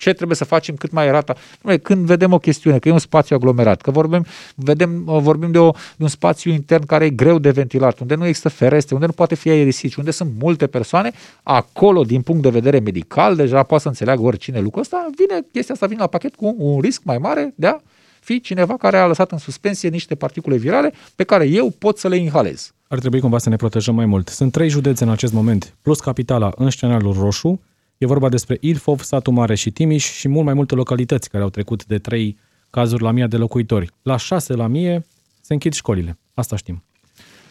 [0.00, 1.34] ce trebuie să facem cât mai rata.
[1.82, 5.58] Când vedem o chestiune, că e un spațiu aglomerat, că vorbim, vedem, uh, vorbim de,
[5.58, 9.06] o, de un spațiu intern care e greu de ventilat, unde nu există ferestre, unde
[9.06, 13.62] nu poate fi aerisit, unde sunt multe persoane, acolo, din punct de vedere medical, deja
[13.62, 17.02] poate să înțeleagă oricine lucrul ăsta, vine, chestia asta vine la pachet cu un risc
[17.04, 17.76] mai mare de a
[18.20, 22.08] fi cineva care a lăsat în suspensie niște particule virale pe care eu pot să
[22.08, 22.72] le inhalez.
[22.88, 24.28] Ar trebui cumva să ne protejăm mai mult.
[24.28, 27.60] Sunt trei județe în acest moment, plus capitala în scenariul roșu.
[28.00, 31.50] E vorba despre Ilfov, Satu Mare și Timiș și mult mai multe localități care au
[31.50, 32.38] trecut de trei
[32.70, 33.90] cazuri la mie de locuitori.
[34.02, 35.06] La șase la mie
[35.40, 36.18] se închid școlile.
[36.34, 36.82] Asta știm.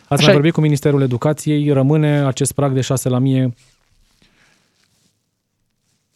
[0.01, 3.53] Ați Așa mai vorbit cu Ministerul Educației, rămâne acest prag de 6 la mie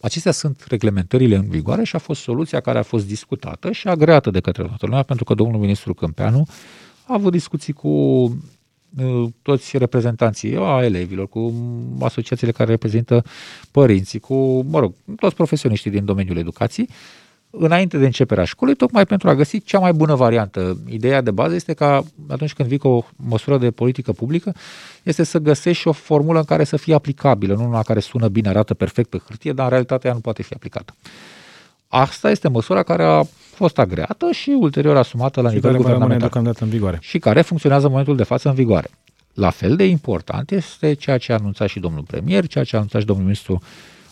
[0.01, 4.29] Acestea sunt reglementările în vigoare și a fost soluția care a fost discutată și agreată
[4.29, 6.45] de către toată lumea, pentru că domnul ministru Câmpeanu
[7.07, 8.31] a avut discuții cu uh,
[9.41, 11.53] toți reprezentanții a elevilor, cu
[12.01, 13.23] asociațiile care reprezintă
[13.71, 16.89] părinții, cu, mă rog, toți profesioniștii din domeniul educației,
[17.49, 20.77] înainte de începerea școlii, tocmai pentru a găsi cea mai bună variantă.
[20.89, 24.53] Ideea de bază este ca atunci când vii cu o măsură de politică publică,
[25.03, 28.49] este să găsești o formulă în care să fie aplicabilă, nu una care sună bine,
[28.49, 30.95] arată perfect pe hârtie, dar în realitate ea nu poate fi aplicată.
[31.87, 33.23] Asta este măsura care a
[33.53, 36.55] fost agreată și ulterior asumată la și nivel care guvernamental.
[36.59, 36.97] în vigoare.
[37.01, 38.89] Și care funcționează în momentul de față în vigoare.
[39.33, 42.77] La fel de important este ceea ce a anunțat și domnul premier, ceea ce a
[42.77, 43.61] anunțat și domnul ministru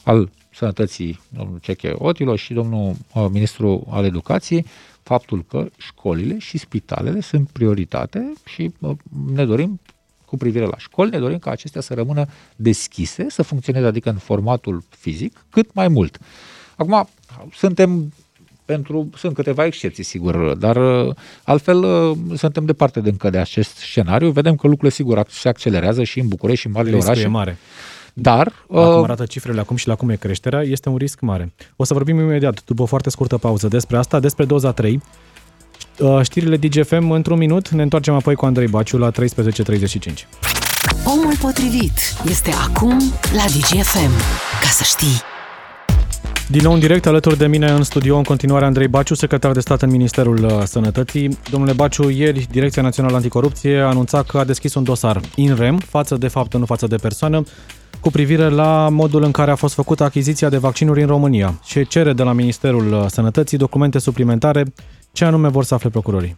[0.04, 4.66] al Sănătății, domnul Ceche Otilo și domnul uh, ministru al Educației,
[5.04, 8.96] faptul că școlile și spitalele sunt prioritate și uh,
[9.34, 9.80] ne dorim
[10.26, 12.26] cu privire la școli, ne dorim ca acestea să rămână
[12.56, 16.18] deschise, să funcționeze, adică în formatul fizic, cât mai mult.
[16.76, 17.08] Acum,
[17.54, 18.14] suntem
[18.74, 21.84] pentru, sunt câteva excepții, sigur, dar uh, altfel
[22.36, 24.30] suntem departe de încă de acest scenariu.
[24.30, 27.22] Vedem că lucrurile, sigur, se accelerează și în București și în marile orașe.
[27.22, 27.58] E mare.
[28.14, 28.54] Dar...
[28.68, 31.54] La cum uh, arată cifrele acum și la cum e creșterea, este un risc mare.
[31.76, 35.02] O să vorbim imediat, după o foarte scurtă pauză, despre asta, despre doza 3.
[36.00, 39.18] Uh, știrile DGFM într-un minut, ne întoarcem apoi cu Andrei Baciu la 13.35.
[41.06, 41.98] Omul potrivit
[42.30, 42.98] este acum
[43.34, 44.12] la DGFM.
[44.62, 45.31] Ca să știi.
[46.52, 49.60] Din nou în direct alături de mine în studio în continuare Andrei Baciu, secretar de
[49.60, 51.38] stat în Ministerul uh, Sănătății.
[51.50, 55.78] Domnule Baciu, ieri Direcția Națională Anticorupție a anunțat că a deschis un dosar in rem,
[55.78, 57.44] față de faptă, nu față de persoană,
[58.00, 61.88] cu privire la modul în care a fost făcută achiziția de vaccinuri în România și
[61.88, 64.74] cere de la Ministerul uh, Sănătății documente suplimentare.
[65.12, 66.38] Ce anume vor să afle procurorii?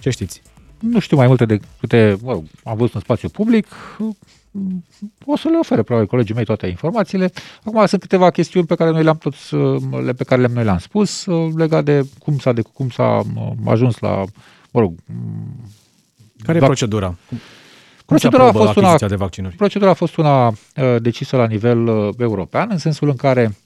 [0.00, 0.42] Ce știți?
[0.78, 3.66] Nu știu mai multe de câte, mă rog, am văzut în spațiu public,
[5.24, 7.32] o să le ofere probabil colegii mei toate informațiile.
[7.64, 9.56] Acum sunt câteva chestiuni pe care noi le-am toți,
[10.16, 13.22] pe care le-am, noi le-am spus legat de cum s-a, de cum s-a
[13.66, 14.24] ajuns la,
[14.70, 14.94] mă rog...
[16.42, 17.06] Care e procedura?
[17.28, 17.38] Cum,
[18.06, 19.56] procedura a fost una, de vaccinuri?
[19.56, 20.54] Procedura a fost una uh,
[20.98, 23.56] decisă la nivel uh, european, în sensul în care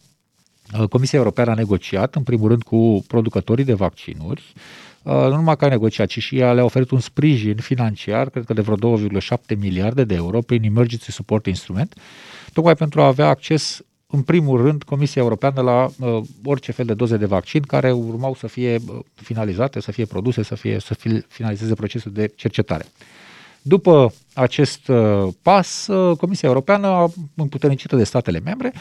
[0.80, 4.60] uh, Comisia Europeană a negociat, în primul rând, cu producătorii de vaccinuri, uh,
[5.02, 8.52] nu numai că a negociat, ci și ea le-a oferit un sprijin financiar, cred că
[8.52, 11.94] de vreo 2,7 miliarde de euro, prin Emergency Support Instrument,
[12.52, 13.80] tocmai pentru a avea acces
[14.14, 18.34] în primul rând, Comisia Europeană la uh, orice fel de doze de vaccin care urmau
[18.34, 22.84] să fie uh, finalizate, să fie produse, să, fie, să fie, finalizeze procesul de cercetare.
[23.62, 28.72] După acest uh, pas, uh, Comisia Europeană, împuternicită de statele membre,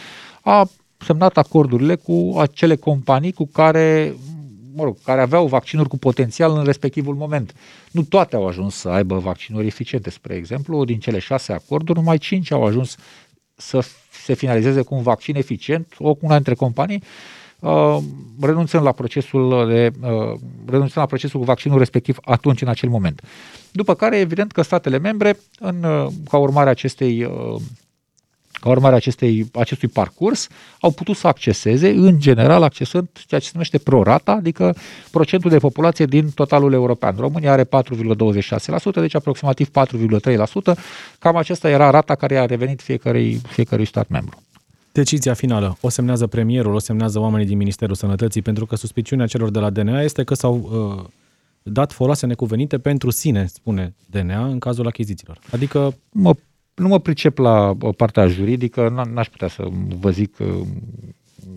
[0.41, 4.15] a semnat acordurile cu acele companii cu care
[4.75, 7.53] mă rog, care aveau vaccinuri cu potențial în respectivul moment.
[7.91, 12.17] Nu toate au ajuns să aibă vaccinuri eficiente, spre exemplu, din cele șase acorduri, numai
[12.17, 12.95] cinci au ajuns
[13.55, 17.03] să se finalizeze cu un vaccin eficient, o cu una dintre companii,
[17.59, 17.97] uh,
[18.41, 23.21] renunțând la procesul de, uh, renunțând la procesul cu vaccinul respectiv atunci, în acel moment.
[23.71, 27.61] După care, evident că statele membre, în, uh, ca urmare a acestei uh,
[28.61, 30.47] ca urmare acestei, acestui parcurs,
[30.79, 34.75] au putut să acceseze, în general, accesând ceea ce se numește prorata, adică
[35.11, 37.15] procentul de populație din totalul european.
[37.17, 37.67] România are 4,26%,
[38.93, 39.69] deci aproximativ
[40.73, 40.77] 4,3%.
[41.19, 44.41] Cam acesta era rata care a revenit fiecărui, fiecărui stat membru.
[44.91, 49.49] Decizia finală o semnează premierul, o semnează oamenii din Ministerul Sănătății, pentru că suspiciunea celor
[49.49, 50.69] de la DNA este că s-au
[50.99, 51.09] uh,
[51.63, 55.39] dat foloase necuvenite pentru sine, spune DNA, în cazul achizițiilor.
[55.51, 55.95] Adică...
[56.11, 56.33] Mă
[56.81, 59.67] nu mă pricep la partea juridică, n-aș putea să
[59.99, 60.47] vă zic uh,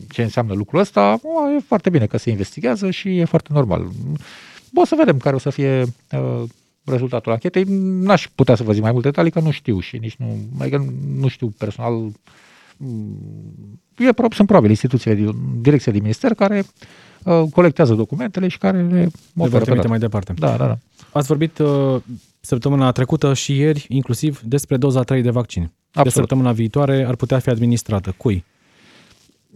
[0.09, 1.21] ce înseamnă lucrul ăsta.
[1.57, 3.89] E foarte bine că se investigează și e foarte normal.
[4.75, 6.43] O să vedem care o să fie uh,
[6.85, 7.65] rezultatul anchetei.
[7.69, 10.95] N-aș putea să vă zic mai multe detalii, că nu știu și nici nu, adică
[11.17, 12.11] nu știu personal.
[12.87, 16.65] Mm, e, sunt probabil instituțiile, din, direcția din minister care
[17.23, 20.35] uh, colectează documentele și care le oferă mai departe.
[20.37, 20.79] Da, da, da.
[21.13, 21.97] Ați vorbit uh,
[22.41, 25.63] săptămâna trecută și ieri, inclusiv, despre doza 3 de vaccin.
[25.63, 26.13] Absolut.
[26.13, 28.15] De săptămâna viitoare ar putea fi administrată.
[28.17, 28.45] Cui?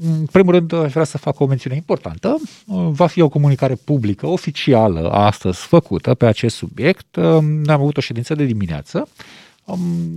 [0.00, 2.36] În primul rând, aș vrea să fac o mențiune importantă.
[2.90, 7.16] Va fi o comunicare publică, oficială, astăzi făcută pe acest subiect.
[7.40, 9.08] Ne-am avut o ședință de dimineață.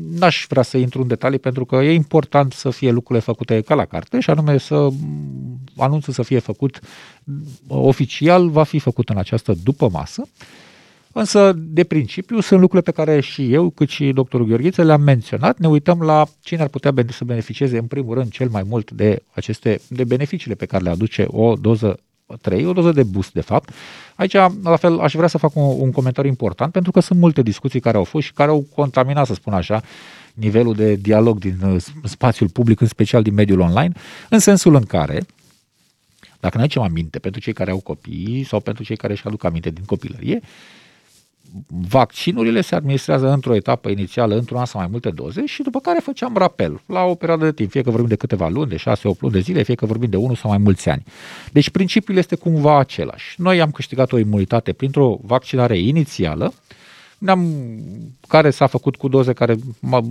[0.10, 3.76] N-aș vrea să intru în detalii pentru că e important să fie lucrurile făcute ca
[3.76, 4.90] la carte și anume să
[5.78, 6.80] anunțul să fie făcut
[7.68, 10.24] oficial, va fi făcut în această după masă.
[11.14, 15.58] Însă, de principiu, sunt lucrurile pe care și eu, cât și doctorul Gheorghiță le-am menționat.
[15.58, 19.24] Ne uităm la cine ar putea să beneficieze, în primul rând, cel mai mult de
[19.32, 22.00] aceste de beneficiile pe care le aduce o doză
[22.42, 23.70] 3, o doză de boost, de fapt.
[24.16, 27.42] Aici, la fel, aș vrea să fac un, un comentariu important, pentru că sunt multe
[27.42, 29.82] discuții care au fost și care au contaminat, să spun așa,
[30.34, 33.92] nivelul de dialog din uh, spațiul public, în special din mediul online,
[34.30, 35.26] în sensul în care,
[36.40, 39.44] dacă ne aducem aminte, pentru cei care au copii sau pentru cei care își aduc
[39.44, 40.42] aminte din copilărie,
[41.68, 46.00] vaccinurile se administrează într-o etapă inițială, într-un an sau mai multe doze și după care
[46.04, 48.82] făceam rapel la o perioadă de timp, fie că vorbim de câteva luni, de 6-8
[49.20, 51.04] luni de zile, fie că vorbim de unul sau mai mulți ani.
[51.52, 53.42] Deci principiul este cumva același.
[53.42, 56.54] Noi am câștigat o imunitate printr-o vaccinare inițială,
[57.18, 57.54] ne-am,
[58.28, 60.02] care s-a făcut cu doze care mă,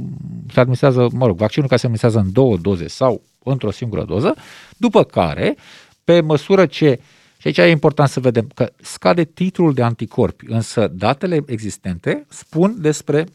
[0.53, 4.35] se administrează, mă rog, vaccinul care se administrează în două doze sau într-o singură doză,
[4.77, 5.57] după care,
[6.05, 7.05] pe măsură ce uh,
[7.41, 12.75] și aici e important să vedem că scade titlul de anticorpi, însă datele existente spun
[12.79, 13.27] despre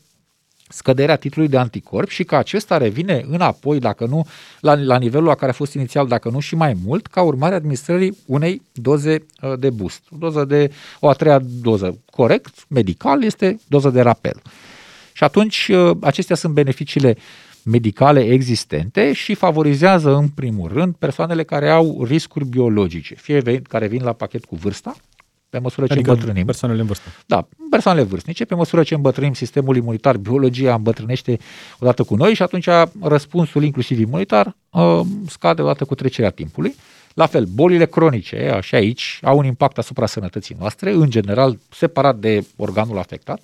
[0.67, 4.27] scăderea titlului de anticorp și că acesta revine înapoi, dacă nu
[4.59, 7.53] la, la nivelul la care a fost inițial, dacă nu și mai mult, ca urmare
[7.53, 10.01] a administrării unei doze uh, de boost.
[10.09, 14.41] O doză de, o a treia doză corect, medical, este doză de rapel.
[15.13, 17.17] Și atunci uh, acestea sunt beneficiile
[17.65, 24.03] medicale existente și favorizează în primul rând persoanele care au riscuri biologice, fie care vin
[24.03, 24.95] la pachet cu vârsta,
[25.49, 26.45] pe măsură ce adică îmbătrânim.
[26.45, 27.09] persoanele în vârstă.
[27.25, 31.37] Da, persoanele vârstnice, pe măsură ce îmbătrânim sistemul imunitar, biologia îmbătrânește
[31.79, 32.67] odată cu noi și atunci
[33.01, 36.75] răspunsul inclusiv imunitar uh, scade odată cu trecerea timpului.
[37.13, 42.15] La fel, bolile cronice, și aici, au un impact asupra sănătății noastre, în general, separat
[42.15, 43.43] de organul afectat.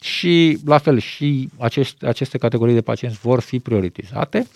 [0.00, 4.46] Uh, și la fel și acești, aceste categorii de pacienți vor fi prioritizate.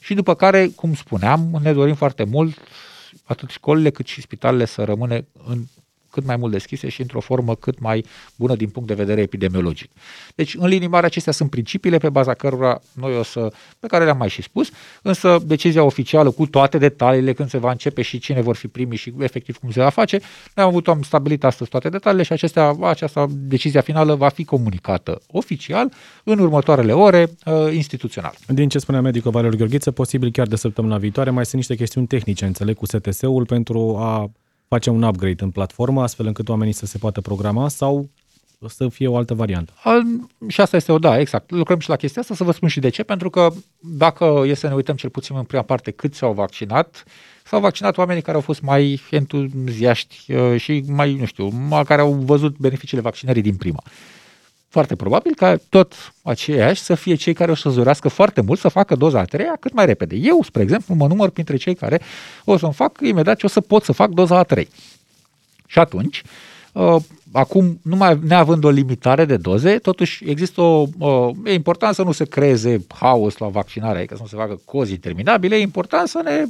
[0.00, 2.58] Și după care, cum spuneam, ne dorim foarte mult
[3.24, 5.64] atât școlile cât și spitalele să rămână în
[6.14, 8.04] cât mai mult deschise și într-o formă cât mai
[8.36, 9.90] bună din punct de vedere epidemiologic.
[10.34, 14.04] Deci, în linii mari, acestea sunt principiile pe baza cărora noi o să, pe care
[14.04, 14.70] le-am mai și spus,
[15.02, 18.96] însă decizia oficială cu toate detaliile, când se va începe și cine vor fi primii
[18.96, 20.18] și efectiv cum se va face,
[20.54, 24.44] noi am avut, am stabilit astăzi toate detaliile și acestea, această decizia finală va fi
[24.44, 25.92] comunicată oficial
[26.24, 28.34] în următoarele ore uh, instituțional.
[28.48, 32.06] Din ce spunea medicul Valeriu Gheorghiță, posibil chiar de săptămâna viitoare, mai sunt niște chestiuni
[32.06, 34.30] tehnice, înțeleg, cu STS-ul pentru a
[34.68, 38.08] face un upgrade în platformă, astfel încât oamenii să se poată programa sau
[38.68, 39.72] să fie o altă variantă.
[40.48, 41.50] Și asta este o, da, exact.
[41.50, 44.54] Lucrăm și la chestia asta, să vă spun și de ce, pentru că dacă e
[44.54, 47.04] să ne uităm cel puțin în prima parte cât s-au vaccinat,
[47.44, 51.52] s-au vaccinat oamenii care au fost mai entuziaști uh, și mai, nu știu,
[51.84, 53.82] care au văzut beneficiile vaccinării din prima
[54.74, 58.68] foarte probabil ca tot aceiași să fie cei care o să zurească foarte mult să
[58.68, 60.16] facă doza a treia cât mai repede.
[60.16, 62.00] Eu, spre exemplu, mă număr printre cei care
[62.44, 64.68] o să-mi fac imediat ce o să pot să fac doza a trei.
[65.66, 66.22] Și atunci,
[66.72, 66.96] uh,
[67.36, 70.86] acum, numai neavând o limitare de doze, totuși există o...
[70.98, 74.60] Uh, e important să nu se creeze haos la vaccinare, adică să nu se facă
[74.64, 76.44] cozi interminabile, e important să ne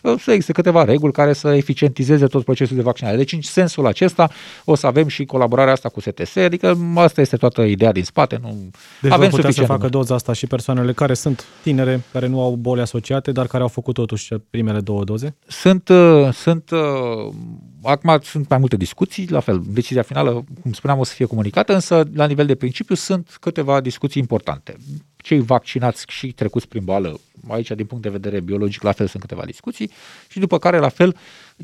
[0.00, 3.16] să existe câteva reguli care să eficientizeze tot procesul de vaccinare.
[3.16, 4.30] Deci, în sensul acesta,
[4.64, 8.38] o să avem și colaborarea asta cu STS, adică asta este toată ideea din spate.
[8.42, 8.70] Nu
[9.00, 12.54] deci avem putea să facă doza asta și persoanele care sunt tinere, care nu au
[12.54, 15.36] boli asociate, dar care au făcut totuși primele două doze?
[15.46, 17.34] Sunt, uh, sunt uh,
[17.82, 20.27] acum sunt mai multe discuții, la fel, decizia finală,
[20.62, 24.76] cum spuneam, o să fie comunicată, însă la nivel de principiu sunt câteva discuții importante.
[25.16, 29.22] Cei vaccinați și trecuți prin boală aici din punct de vedere biologic la fel sunt
[29.22, 29.90] câteva discuții
[30.28, 31.16] și după care la fel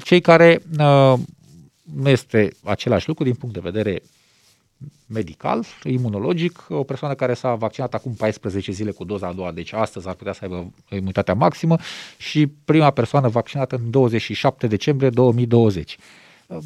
[0.02, 1.18] cei care uh,
[1.82, 4.02] nu este același lucru din punct de vedere
[5.06, 9.72] medical, imunologic, o persoană care s-a vaccinat acum 14 zile cu doza a doua, deci
[9.72, 11.76] astăzi ar putea să aibă imunitatea maximă
[12.16, 15.96] și prima persoană vaccinată în 27 decembrie 2020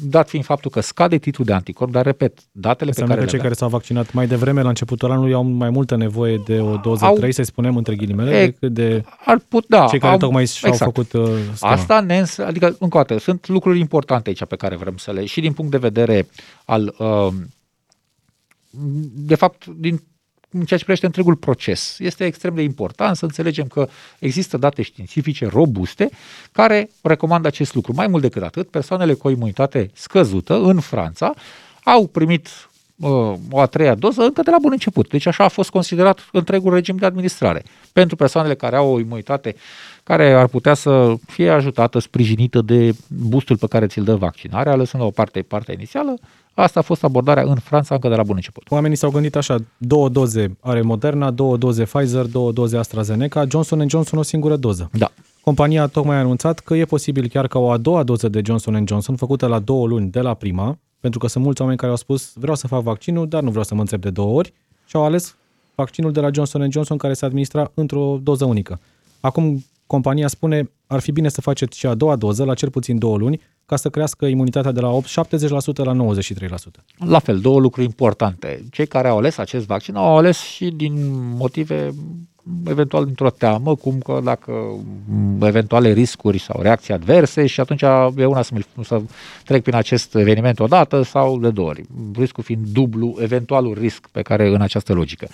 [0.01, 3.35] dat fiind faptul că scade titlul de anticorp, dar repet, datele Înseamnă pe care că
[3.35, 6.75] cei care s-au vaccinat mai devreme, la începutul anului, au mai multă nevoie de o
[6.75, 10.13] doză au, 3, să spunem între ghilimele, e, decât de ar put, da, cei care
[10.13, 10.91] au, tocmai și-au exact.
[10.93, 11.71] făcut uh, schema.
[11.71, 15.25] Asta ne adică, încă o dată, sunt lucruri importante aici pe care vrem să le,
[15.25, 16.27] și din punct de vedere
[16.65, 17.33] al, uh,
[19.13, 20.01] de fapt, din
[20.51, 21.95] în ceea ce privește întregul proces.
[21.99, 26.09] Este extrem de important să înțelegem că există date științifice robuste
[26.51, 27.93] care recomandă acest lucru.
[27.93, 31.33] Mai mult decât atât, persoanele cu o imunitate scăzută în Franța
[31.83, 32.47] au primit
[32.95, 35.09] uh, o a treia doză încă de la bun început.
[35.09, 37.63] Deci așa a fost considerat întregul regim de administrare.
[37.93, 39.55] Pentru persoanele care au o imunitate
[40.09, 45.01] care ar putea să fie ajutată, sprijinită de boostul pe care ți-l dă vaccinarea, lăsând
[45.01, 46.13] la o parte partea inițială,
[46.53, 48.71] Asta a fost abordarea în Franța încă de la bun început.
[48.71, 53.89] Oamenii s-au gândit așa, două doze are Moderna, două doze Pfizer, două doze AstraZeneca, Johnson
[53.89, 54.89] Johnson o singură doză.
[54.93, 55.11] Da.
[55.41, 58.83] Compania a tocmai anunțat că e posibil chiar ca o a doua doză de Johnson
[58.87, 61.97] Johnson, făcută la două luni de la prima, pentru că sunt mulți oameni care au
[61.97, 64.53] spus vreau să fac vaccinul, dar nu vreau să mă întreb de două ori
[64.85, 65.35] și au ales
[65.75, 68.79] vaccinul de la Johnson Johnson care se administra într-o doză unică.
[69.19, 72.97] Acum compania spune ar fi bine să faceți și a doua doză la cel puțin
[72.97, 75.11] două luni ca să crească imunitatea de la 8, 70%
[75.75, 76.49] la 93%.
[76.97, 78.63] La fel, două lucruri importante.
[78.71, 80.93] Cei care au ales acest vaccin au ales și din
[81.37, 81.93] motive
[82.65, 84.51] eventual dintr-o teamă, cum că dacă
[85.41, 87.81] eventuale riscuri sau reacții adverse și atunci
[88.15, 89.01] e una să, să
[89.45, 91.83] trec prin acest eveniment odată sau de două ori.
[92.15, 95.27] Riscul fiind dublu, eventualul risc pe care în această logică.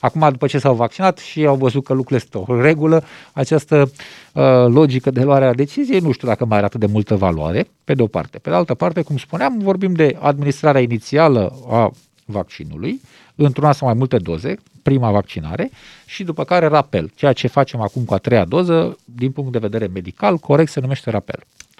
[0.00, 3.90] Acum, după ce s-au vaccinat și au văzut că lucrurile sunt o regulă, această
[4.32, 7.68] uh, logică de luare a deciziei nu știu dacă mai are atât de multă valoare,
[7.84, 8.38] pe de o parte.
[8.38, 11.90] Pe de altă parte, cum spuneam, vorbim de administrarea inițială a
[12.24, 13.00] vaccinului,
[13.34, 15.70] într-una sau mai multe doze, prima vaccinare,
[16.06, 17.10] și după care rapel.
[17.14, 20.80] Ceea ce facem acum cu a treia doză, din punct de vedere medical, corect se
[20.80, 21.38] numește rapel.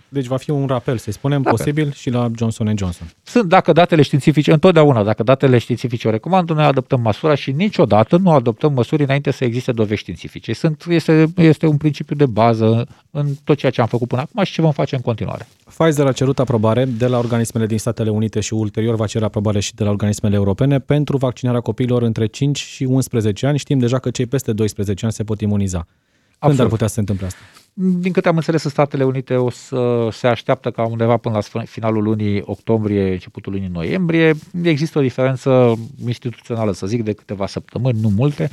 [0.08, 1.52] Deci va fi un rapel, să spunem, rapel.
[1.52, 3.12] posibil și la Johnson Johnson.
[3.22, 8.16] Sunt, dacă datele științifice, întotdeauna, dacă datele științifice o recomandă, noi adoptăm măsura și niciodată
[8.16, 10.52] nu adoptăm măsuri înainte să existe dovezi științifice.
[10.52, 14.44] Sunt, este, este un principiu de bază în tot ceea ce am făcut până acum
[14.44, 15.46] și ce vom face în continuare.
[15.64, 19.60] Pfizer a cerut aprobare de la organismele din Statele Unite și ulterior va cere aprobare
[19.60, 23.58] și de la organismele europene pentru vaccinarea copiilor între 5 și 11 ani.
[23.58, 25.78] Știm deja că cei peste 12 ani se pot imuniza.
[25.78, 26.60] Când Absolut.
[26.60, 27.38] ar putea să se întâmple asta?
[27.80, 31.62] Din câte am înțeles, în Statele Unite o să se așteaptă ca undeva până la
[31.64, 34.34] finalul lunii octombrie, începutul lunii noiembrie.
[34.62, 38.50] Există o diferență instituțională, să zic, de câteva săptămâni, nu multe,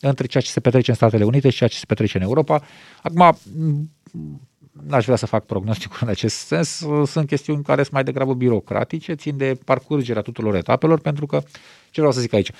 [0.00, 2.62] între ceea ce se petrece în Statele Unite și ceea ce se petrece în Europa.
[3.02, 3.38] Acum,
[4.86, 9.14] n-aș vrea să fac prognosticul în acest sens, sunt chestiuni care sunt mai degrabă birocratice,
[9.14, 11.42] țin de parcurgerea tuturor etapelor, pentru că,
[11.90, 12.50] ce vreau să zic aici,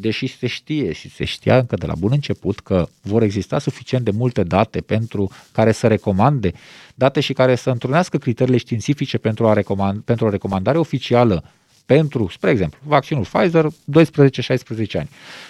[0.00, 4.04] deși se știe și se știa încă de la bun început că vor exista suficient
[4.04, 6.52] de multe date pentru care să recomande,
[6.94, 11.44] date și care să întrunească criteriile științifice pentru, a recomand, pentru o recomandare oficială
[11.86, 13.70] pentru, spre exemplu, vaccinul Pfizer, 12-16
[14.92, 15.08] ani.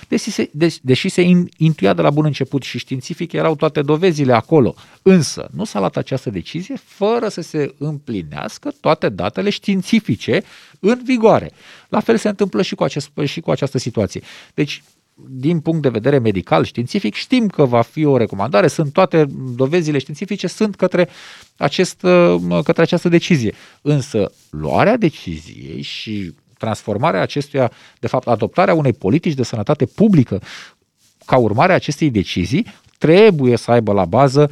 [0.08, 1.22] Deși se, de, deși se
[1.56, 5.96] intuia de la bun început și științific erau toate dovezile acolo, însă nu s-a luat
[5.96, 10.42] această decizie fără să se împlinească toate datele științifice
[10.80, 11.50] în vigoare.
[11.88, 14.22] La fel se întâmplă și cu, acest, și cu această situație.
[14.54, 14.82] Deci,
[15.28, 19.98] din punct de vedere medical, științific, știm că va fi o recomandare, sunt toate dovezile
[19.98, 21.08] științifice sunt către,
[21.56, 22.00] acest,
[22.64, 23.54] către această decizie.
[23.82, 30.42] Însă, luarea deciziei și transformarea acestuia, de fapt, adoptarea unei politici de sănătate publică
[31.24, 32.66] ca urmare a acestei decizii,
[32.98, 34.50] trebuie să aibă la bază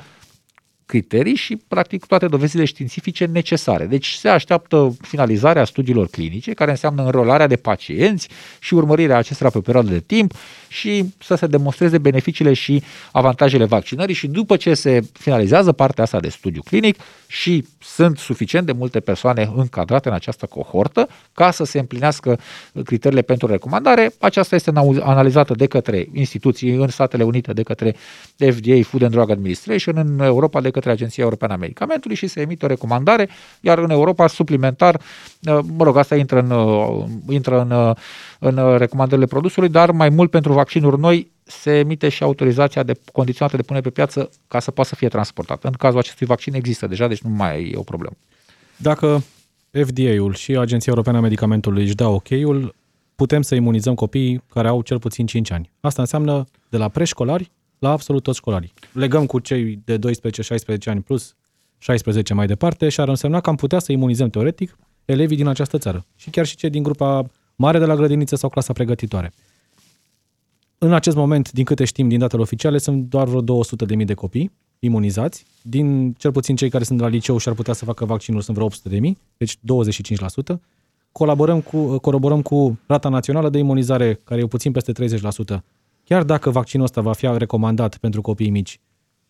[0.87, 3.87] criterii și, practic, toate dovezile științifice necesare.
[3.87, 8.29] Deci se așteaptă finalizarea studiilor clinice, care înseamnă înrolarea de pacienți
[8.59, 10.35] și urmărirea acestora pe o perioadă de timp
[10.69, 12.83] și să se demonstreze beneficiile și
[13.13, 18.67] avantajele vaccinării și după ce se finalizează partea asta de studiu clinic și sunt suficient
[18.67, 22.39] de multe persoane încadrate în această cohortă ca să se împlinească
[22.85, 27.95] criteriile pentru recomandare, aceasta este analizată de către instituții în Statele Unite, de către
[28.37, 32.41] FDA, Food and Drug Administration, în Europa de către Agenția Europeană a Medicamentului și se
[32.41, 33.29] emite o recomandare,
[33.61, 37.97] iar în Europa suplimentar, uh, mă rog, asta intră în, uh, intră în, uh,
[38.39, 43.57] în recomandările produsului, dar mai mult pentru vaccinuri noi se emite și autorizația de condiționată
[43.57, 45.65] de pune pe piață ca să poată să fie transportat.
[45.65, 48.17] În cazul acestui vaccin există deja, deci nu mai e o problemă.
[48.77, 49.25] Dacă
[49.71, 52.75] FDA-ul și Agenția Europeană a Medicamentului își dau ok-ul,
[53.17, 55.71] putem să imunizăm copiii care au cel puțin 5 ani.
[55.81, 58.73] Asta înseamnă de la preșcolari la absolut toți școlarii.
[58.93, 60.01] Legăm cu cei de 12-16
[60.85, 61.35] ani plus
[61.79, 65.79] 16 mai departe și ar însemna că am putea să imunizăm teoretic elevii din această
[65.79, 69.33] țară și chiar și cei din grupa mare de la grădiniță sau clasa pregătitoare.
[70.79, 73.63] În acest moment, din câte știm din datele oficiale, sunt doar vreo
[73.99, 75.45] 200.000 de copii imunizați.
[75.63, 78.57] Din cel puțin cei care sunt la liceu și ar putea să facă vaccinul sunt
[78.57, 79.59] vreo 800.000, deci 25%.
[81.13, 85.63] Colaborăm cu, coroborăm cu rata națională de imunizare, care e puțin peste 30%,
[86.05, 88.81] chiar dacă vaccinul ăsta va fi recomandat pentru copiii mici,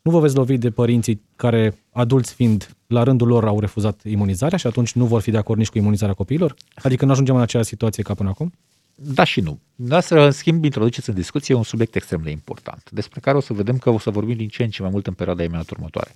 [0.03, 4.59] nu vă veți lovi de părinții care, adulți fiind, la rândul lor au refuzat imunizarea
[4.59, 6.55] și atunci nu vor fi de acord nici cu imunizarea copiilor?
[6.75, 8.53] Adică nu ajungem în aceeași situație ca până acum?
[8.95, 9.59] Da și nu.
[9.75, 13.53] Noastră, în schimb, introduceți în discuție un subiect extrem de important, despre care o să
[13.53, 16.11] vedem că o să vorbim din ce în ce mai mult în perioada imediat următoare.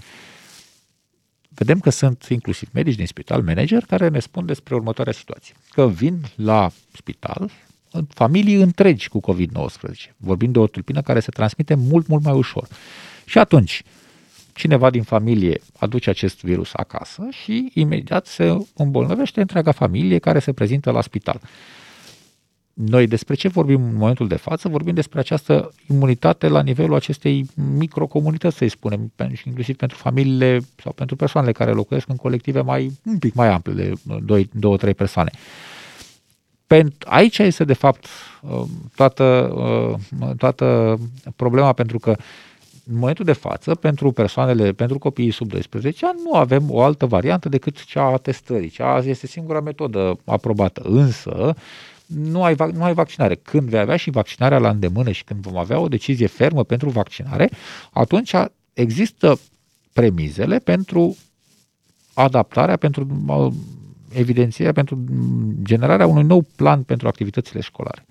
[1.49, 5.55] Vedem că sunt inclusiv medici din spital, manager, care ne spun despre următoarea situație.
[5.71, 7.51] Că vin la spital
[8.09, 10.14] familii întregi cu COVID-19.
[10.16, 12.68] Vorbim de o tulpină care se transmite mult, mult mai ușor.
[13.24, 13.82] Și atunci,
[14.53, 20.53] cineva din familie aduce acest virus acasă și imediat se îmbolnăvește întreaga familie care se
[20.53, 21.41] prezintă la spital.
[22.72, 24.68] Noi despre ce vorbim în momentul de față?
[24.68, 29.12] Vorbim despre această imunitate la nivelul acestei microcomunități, să-i spunem,
[29.45, 33.72] inclusiv pentru familiile sau pentru persoanele care locuiesc în colective mai un pic mai ample
[33.72, 33.93] de
[34.91, 35.30] 2-3 persoane.
[35.30, 35.41] Pentru,
[37.05, 38.07] aici este de fapt
[38.41, 40.99] um, toată, uh, toată
[41.37, 42.16] problema pentru că
[42.91, 47.07] în momentul de față, pentru persoanele, pentru copiii sub 12 ani, nu avem o altă
[47.07, 48.69] variantă decât cea a testării.
[48.69, 50.81] Cea este singura metodă aprobată.
[50.85, 51.55] Însă,
[52.07, 53.35] nu ai, nu ai vaccinare.
[53.35, 56.89] Când vei avea și vaccinarea la îndemână și când vom avea o decizie fermă pentru
[56.89, 57.51] vaccinare,
[57.91, 58.35] atunci
[58.73, 59.39] există
[59.93, 61.16] premizele pentru
[62.14, 63.07] adaptarea, pentru
[64.13, 65.05] evidențierea, pentru
[65.63, 68.07] generarea unui nou plan pentru activitățile școlare.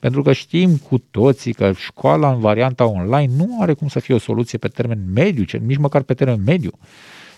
[0.00, 4.14] Pentru că știm cu toții că școala în varianta online nu are cum să fie
[4.14, 6.70] o soluție pe termen mediu, nici măcar pe termen mediu.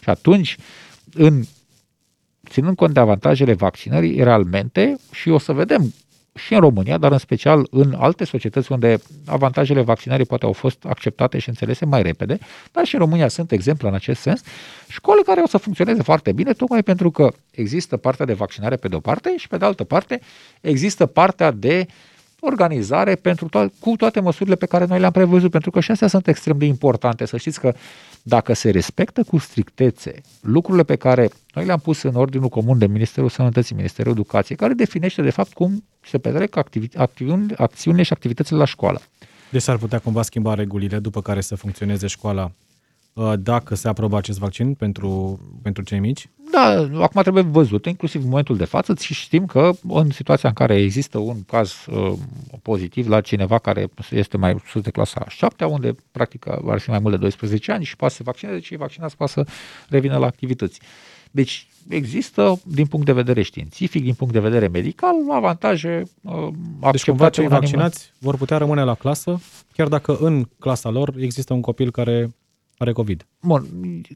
[0.02, 0.56] Și atunci,
[1.14, 1.42] în,
[2.48, 5.94] ținând cont de avantajele vaccinării, realmente, și o să vedem
[6.38, 10.84] și în România, dar în special în alte societăți unde avantajele vaccinării poate au fost
[10.84, 12.38] acceptate și înțelese mai repede,
[12.72, 14.42] dar și în România sunt exemple în acest sens,
[14.88, 18.88] școli care o să funcționeze foarte bine, tocmai pentru că există partea de vaccinare pe
[18.88, 20.20] de-o parte și pe de altă parte
[20.60, 21.86] există partea de
[22.40, 26.08] organizare pentru to- cu toate măsurile pe care noi le-am prevăzut, pentru că și astea
[26.08, 27.24] sunt extrem de importante.
[27.24, 27.74] Să știți că
[28.22, 32.86] dacă se respectă cu strictețe lucrurile pe care noi le-am pus în ordinul comun de
[32.86, 38.12] Ministerul Sănătății, Ministerul Educației, care definește de fapt cum se petrec activi- acțiuni, acțiunile și
[38.12, 39.00] activitățile la școală.
[39.50, 42.67] Deci s-ar putea cumva schimba regulile după care să funcționeze școala uh,
[43.38, 46.28] dacă se aprobă acest vaccin pentru, pentru cei mici?
[46.50, 50.54] Da, acum trebuie văzut, inclusiv în momentul de față, și știm că în situația în
[50.54, 52.12] care există un caz uh,
[52.62, 56.98] pozitiv la cineva care este mai sus de clasa 7, unde practic ar fi mai
[56.98, 59.46] mult de 12 ani și poate să se vaccineze, cei vaccinați poate să
[59.88, 60.80] revină la activități.
[61.30, 66.48] Deci există, din punct de vedere științific, din punct de vedere medical, avantaje uh,
[66.90, 69.40] Deci cumva cei vaccinați vor putea rămâne la clasă,
[69.72, 72.30] chiar dacă în clasa lor există un copil care
[72.78, 73.26] are COVID.
[73.42, 73.66] Bun.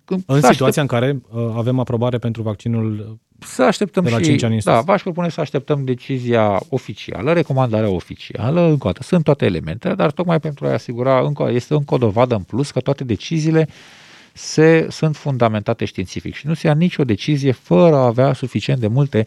[0.07, 0.77] În situația aștept...
[0.77, 4.81] în care uh, avem aprobare pentru vaccinul să așteptăm de la și, 5 ani da,
[4.81, 10.11] v-aș propune să așteptăm decizia oficială, recomandarea oficială, încă o dată, sunt toate elementele, dar
[10.11, 13.69] tocmai pentru a asigura, încă, este încă o dovadă în plus că toate deciziile
[14.33, 18.87] se, sunt fundamentate științific și nu se ia nicio decizie fără a avea suficient de
[18.87, 19.27] multe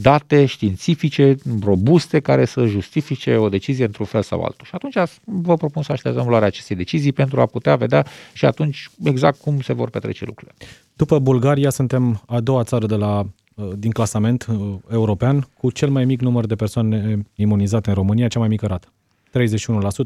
[0.00, 4.66] date științifice robuste care să justifice o decizie într-un fel sau altul.
[4.66, 8.90] Și atunci vă propun să așteptăm luarea acestei decizii pentru a putea vedea și atunci
[9.04, 10.56] exact cum se vor petrece lucrurile.
[10.94, 15.90] După Bulgaria suntem a doua țară de la uh, din clasament uh, european cu cel
[15.90, 18.92] mai mic număr de persoane imunizate în România, cea mai mică rată.
[19.30, 19.32] 31%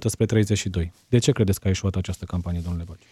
[0.07, 0.43] spre
[0.87, 0.91] 32%.
[1.09, 3.07] De ce credeți că a ieșuat această campanie, domnule Baci?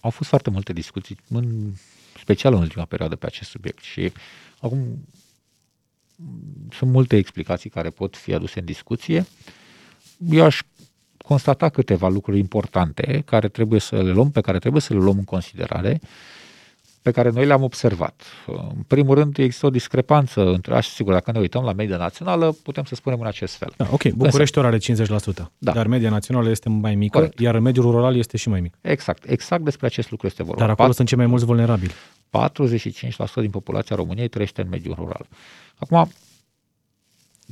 [0.00, 1.72] Au fost foarte multe discuții, în
[2.20, 4.12] special în ultima perioadă pe acest subiect și
[4.62, 5.08] Acum,
[6.70, 9.26] sunt multe explicații care pot fi aduse în discuție.
[10.30, 10.60] Eu aș
[11.18, 15.18] constata câteva lucruri importante care trebuie să le luăm, pe care trebuie să le luăm
[15.18, 16.00] în considerare,
[17.02, 18.22] pe care noi le-am observat.
[18.46, 22.56] În primul rând, există o discrepanță între, așa sigur, dacă ne uităm la media națională,
[22.62, 23.72] putem să spunem în acest fel.
[23.76, 24.80] Da, ok, Bucureștiul are 50%,
[25.58, 25.72] da.
[25.72, 27.40] dar media națională este mai mică, Corect.
[27.40, 28.74] iar în mediul rural este și mai mic.
[28.80, 30.60] Exact, exact despre acest lucru este vorba.
[30.60, 30.96] Dar acolo Pat...
[30.96, 31.92] sunt cei mai mulți vulnerabili.
[31.92, 31.94] 45%
[33.34, 35.26] din populația României trăiește în mediul rural.
[35.78, 36.10] Acum,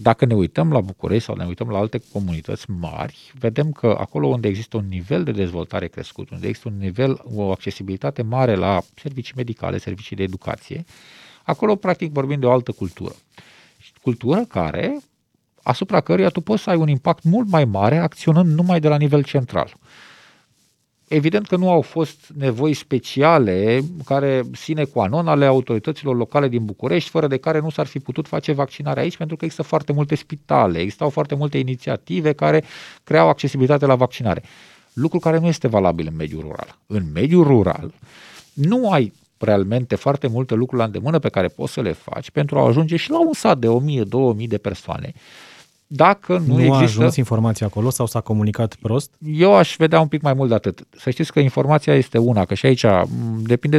[0.03, 4.26] dacă ne uităm la București sau ne uităm la alte comunități mari, vedem că acolo
[4.26, 8.80] unde există un nivel de dezvoltare crescut, unde există un nivel, o accesibilitate mare la
[8.94, 10.84] servicii medicale, servicii de educație,
[11.42, 13.14] acolo practic vorbim de o altă cultură.
[14.03, 14.98] Cultură care,
[15.62, 18.96] asupra căruia tu poți să ai un impact mult mai mare acționând numai de la
[18.96, 19.72] nivel central.
[21.12, 26.64] Evident că nu au fost nevoi speciale care sine qua non ale autorităților locale din
[26.64, 29.92] București, fără de care nu s-ar fi putut face vaccinarea aici, pentru că există foarte
[29.92, 32.64] multe spitale, existau foarte multe inițiative care
[33.04, 34.42] creau accesibilitate la vaccinare.
[34.92, 36.78] Lucru care nu este valabil în mediul rural.
[36.86, 37.94] În mediul rural
[38.52, 42.58] nu ai realmente foarte multe lucruri la îndemână pe care poți să le faci pentru
[42.58, 43.68] a ajunge și la un sat de
[44.42, 45.12] 1000-2000 de persoane
[45.93, 46.74] dacă nu, nu există...
[46.74, 49.14] a ajuns informația acolo sau s-a comunicat prost?
[49.24, 50.80] Eu aș vedea un pic mai mult de atât.
[50.91, 52.84] Să știți că informația este una, că și aici
[53.43, 53.78] depinde,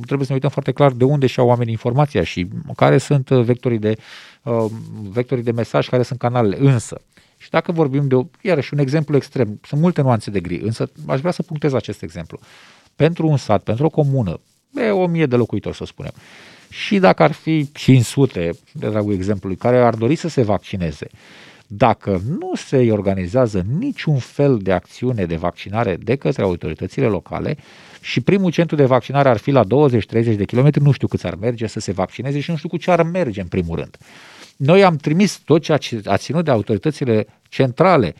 [0.00, 3.44] trebuie să ne uităm foarte clar de unde și-au oamenii informația și care sunt uh,
[3.44, 3.96] vectorii de,
[4.42, 4.64] uh,
[5.10, 6.56] vectorii de mesaj, care sunt canalele.
[6.60, 7.00] Însă,
[7.36, 11.20] și dacă vorbim de, iarăși, un exemplu extrem, sunt multe nuanțe de gri, însă aș
[11.20, 12.38] vrea să punctez acest exemplu.
[12.96, 14.40] Pentru un sat, pentru o comună,
[14.70, 16.12] de o mie de locuitori, să spunem,
[16.82, 21.06] și dacă ar fi 500, de dragul exemplului, care ar dori să se vaccineze,
[21.66, 27.56] dacă nu se organizează niciun fel de acțiune de vaccinare de către autoritățile locale
[28.00, 29.66] și primul centru de vaccinare ar fi la 20-30
[30.08, 32.90] de kilometri, nu știu câți ar merge să se vaccineze și nu știu cu ce
[32.90, 33.96] ar merge în primul rând.
[34.56, 38.14] Noi am trimis tot ceea ce a ținut de autoritățile centrale.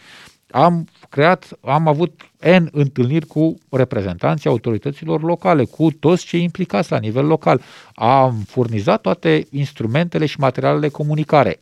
[0.55, 6.98] Am creat, am avut N întâlniri cu reprezentanții autorităților locale, cu toți cei implicați la
[6.98, 7.61] nivel local.
[7.94, 11.61] Am furnizat toate instrumentele și materialele de comunicare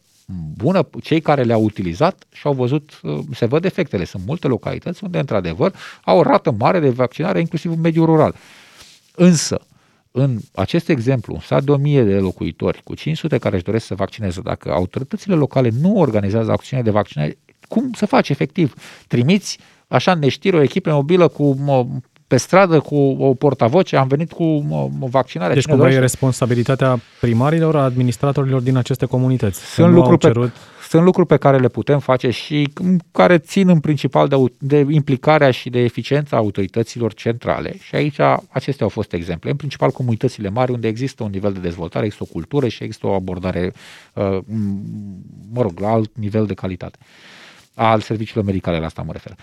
[0.56, 4.04] bună, cei care le-au utilizat și-au văzut, uh, se văd efectele.
[4.04, 5.74] Sunt multe localități unde, într-adevăr,
[6.04, 8.34] au o rată mare de vaccinare, inclusiv în mediul rural.
[9.14, 9.60] Însă,
[10.10, 13.94] în acest exemplu, un sat de 1000 de locuitori cu 500 care își doresc să
[13.94, 17.38] vaccineze, dacă autoritățile locale nu organizează acțiune de vaccinare,
[17.72, 18.74] cum să faci efectiv?
[19.06, 19.58] Trimiți
[19.88, 21.56] așa în neștire o echipă mobilă cu
[22.26, 24.44] pe stradă cu o portavoce, am venit cu
[25.00, 25.54] o vaccinare.
[25.54, 29.60] Deci cumva e responsabilitatea primarilor, a administratorilor din aceste comunități.
[29.60, 30.50] Sunt lucruri, cerut...
[30.50, 30.58] pe,
[30.88, 32.72] sunt lucruri pe care le putem face și
[33.10, 37.76] care țin în principal de, de implicarea și de eficiența autorităților centrale.
[37.80, 39.50] Și aici acestea au fost exemple.
[39.50, 43.06] În principal comunitățile mari unde există un nivel de dezvoltare, există o cultură și există
[43.06, 43.72] o abordare,
[44.14, 44.38] uh,
[45.52, 46.98] mă rog, la alt nivel de calitate
[47.74, 49.36] al serviciilor medicale, la asta mă refer.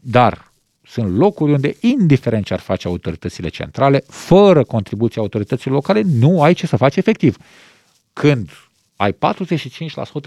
[0.00, 0.50] Dar
[0.86, 6.54] sunt locuri unde, indiferent ce ar face autoritățile centrale, fără contribuția autorităților locale, nu ai
[6.54, 7.36] ce să faci efectiv.
[8.12, 8.50] Când
[8.96, 9.16] ai 45%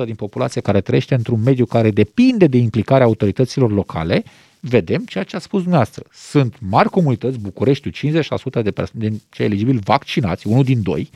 [0.06, 4.24] din populație care trăiește într-un mediu care depinde de implicarea autorităților locale,
[4.60, 6.04] vedem ceea ce a spus dumneavoastră.
[6.14, 11.10] Sunt mari comunități, Bucureștiul, 50% de perso- din cei eligibili vaccinați, unul din doi,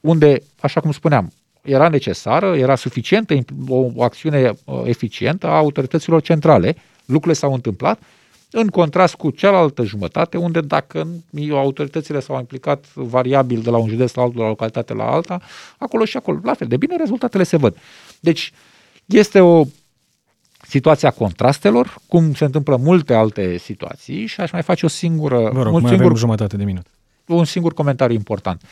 [0.00, 3.34] unde, așa cum spuneam, era necesară, era suficientă
[3.68, 8.00] o, o acțiune uh, eficientă a autorităților centrale, lucrurile s-au întâmplat,
[8.50, 11.06] în contrast cu cealaltă jumătate, unde dacă
[11.50, 15.04] autoritățile s-au implicat variabil de la un județ la altul, de la o localitate la
[15.04, 15.40] alta,
[15.78, 17.76] acolo și acolo, la fel de bine, rezultatele se văd.
[18.20, 18.52] Deci,
[19.06, 19.64] este o
[20.62, 25.50] situația contrastelor, cum se întâmplă multe alte situații și aș mai face o singură...
[25.52, 26.86] Vă rog, un mai singur, avem jumătate de minut.
[27.26, 28.62] Un singur comentariu important.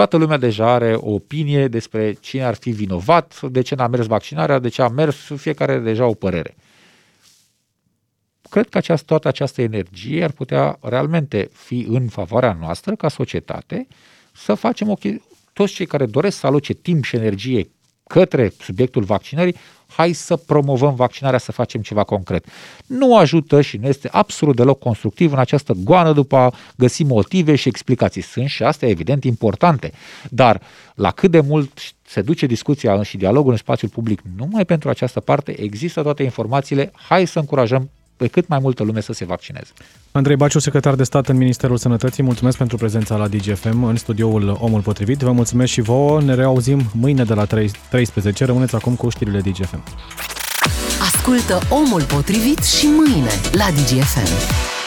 [0.00, 4.06] Toată lumea deja are o opinie despre cine ar fi vinovat, de ce n-a mers
[4.06, 6.56] vaccinarea, de ce a mers, fiecare are deja o părere.
[8.50, 13.86] Cred că această, toată această energie ar putea realmente fi în favoarea noastră ca societate
[14.32, 14.94] să facem o,
[15.52, 17.70] toți cei care doresc să aloce timp și energie
[18.06, 19.56] către subiectul vaccinării,
[19.96, 22.46] hai să promovăm vaccinarea, să facem ceva concret.
[22.86, 27.54] Nu ajută și nu este absolut deloc constructiv în această goană după a găsi motive
[27.54, 28.22] și explicații.
[28.22, 29.92] Sunt și astea evident importante,
[30.30, 30.60] dar
[30.94, 35.20] la cât de mult se duce discuția și dialogul în spațiul public numai pentru această
[35.20, 39.70] parte, există toate informațiile, hai să încurajăm pe cât mai multă lume să se vaccineze.
[40.12, 44.58] Andrei Baciu, secretar de stat în Ministerul Sănătății, mulțumesc pentru prezența la DGFM în studioul
[44.60, 45.18] Omul Potrivit.
[45.18, 46.20] Vă mulțumesc și vouă.
[46.20, 48.44] Ne reauzim mâine de la 13.
[48.44, 49.82] Rămâneți acum cu știrile DGFM.
[51.00, 54.79] Ascultă Omul Potrivit și mâine la DGFM.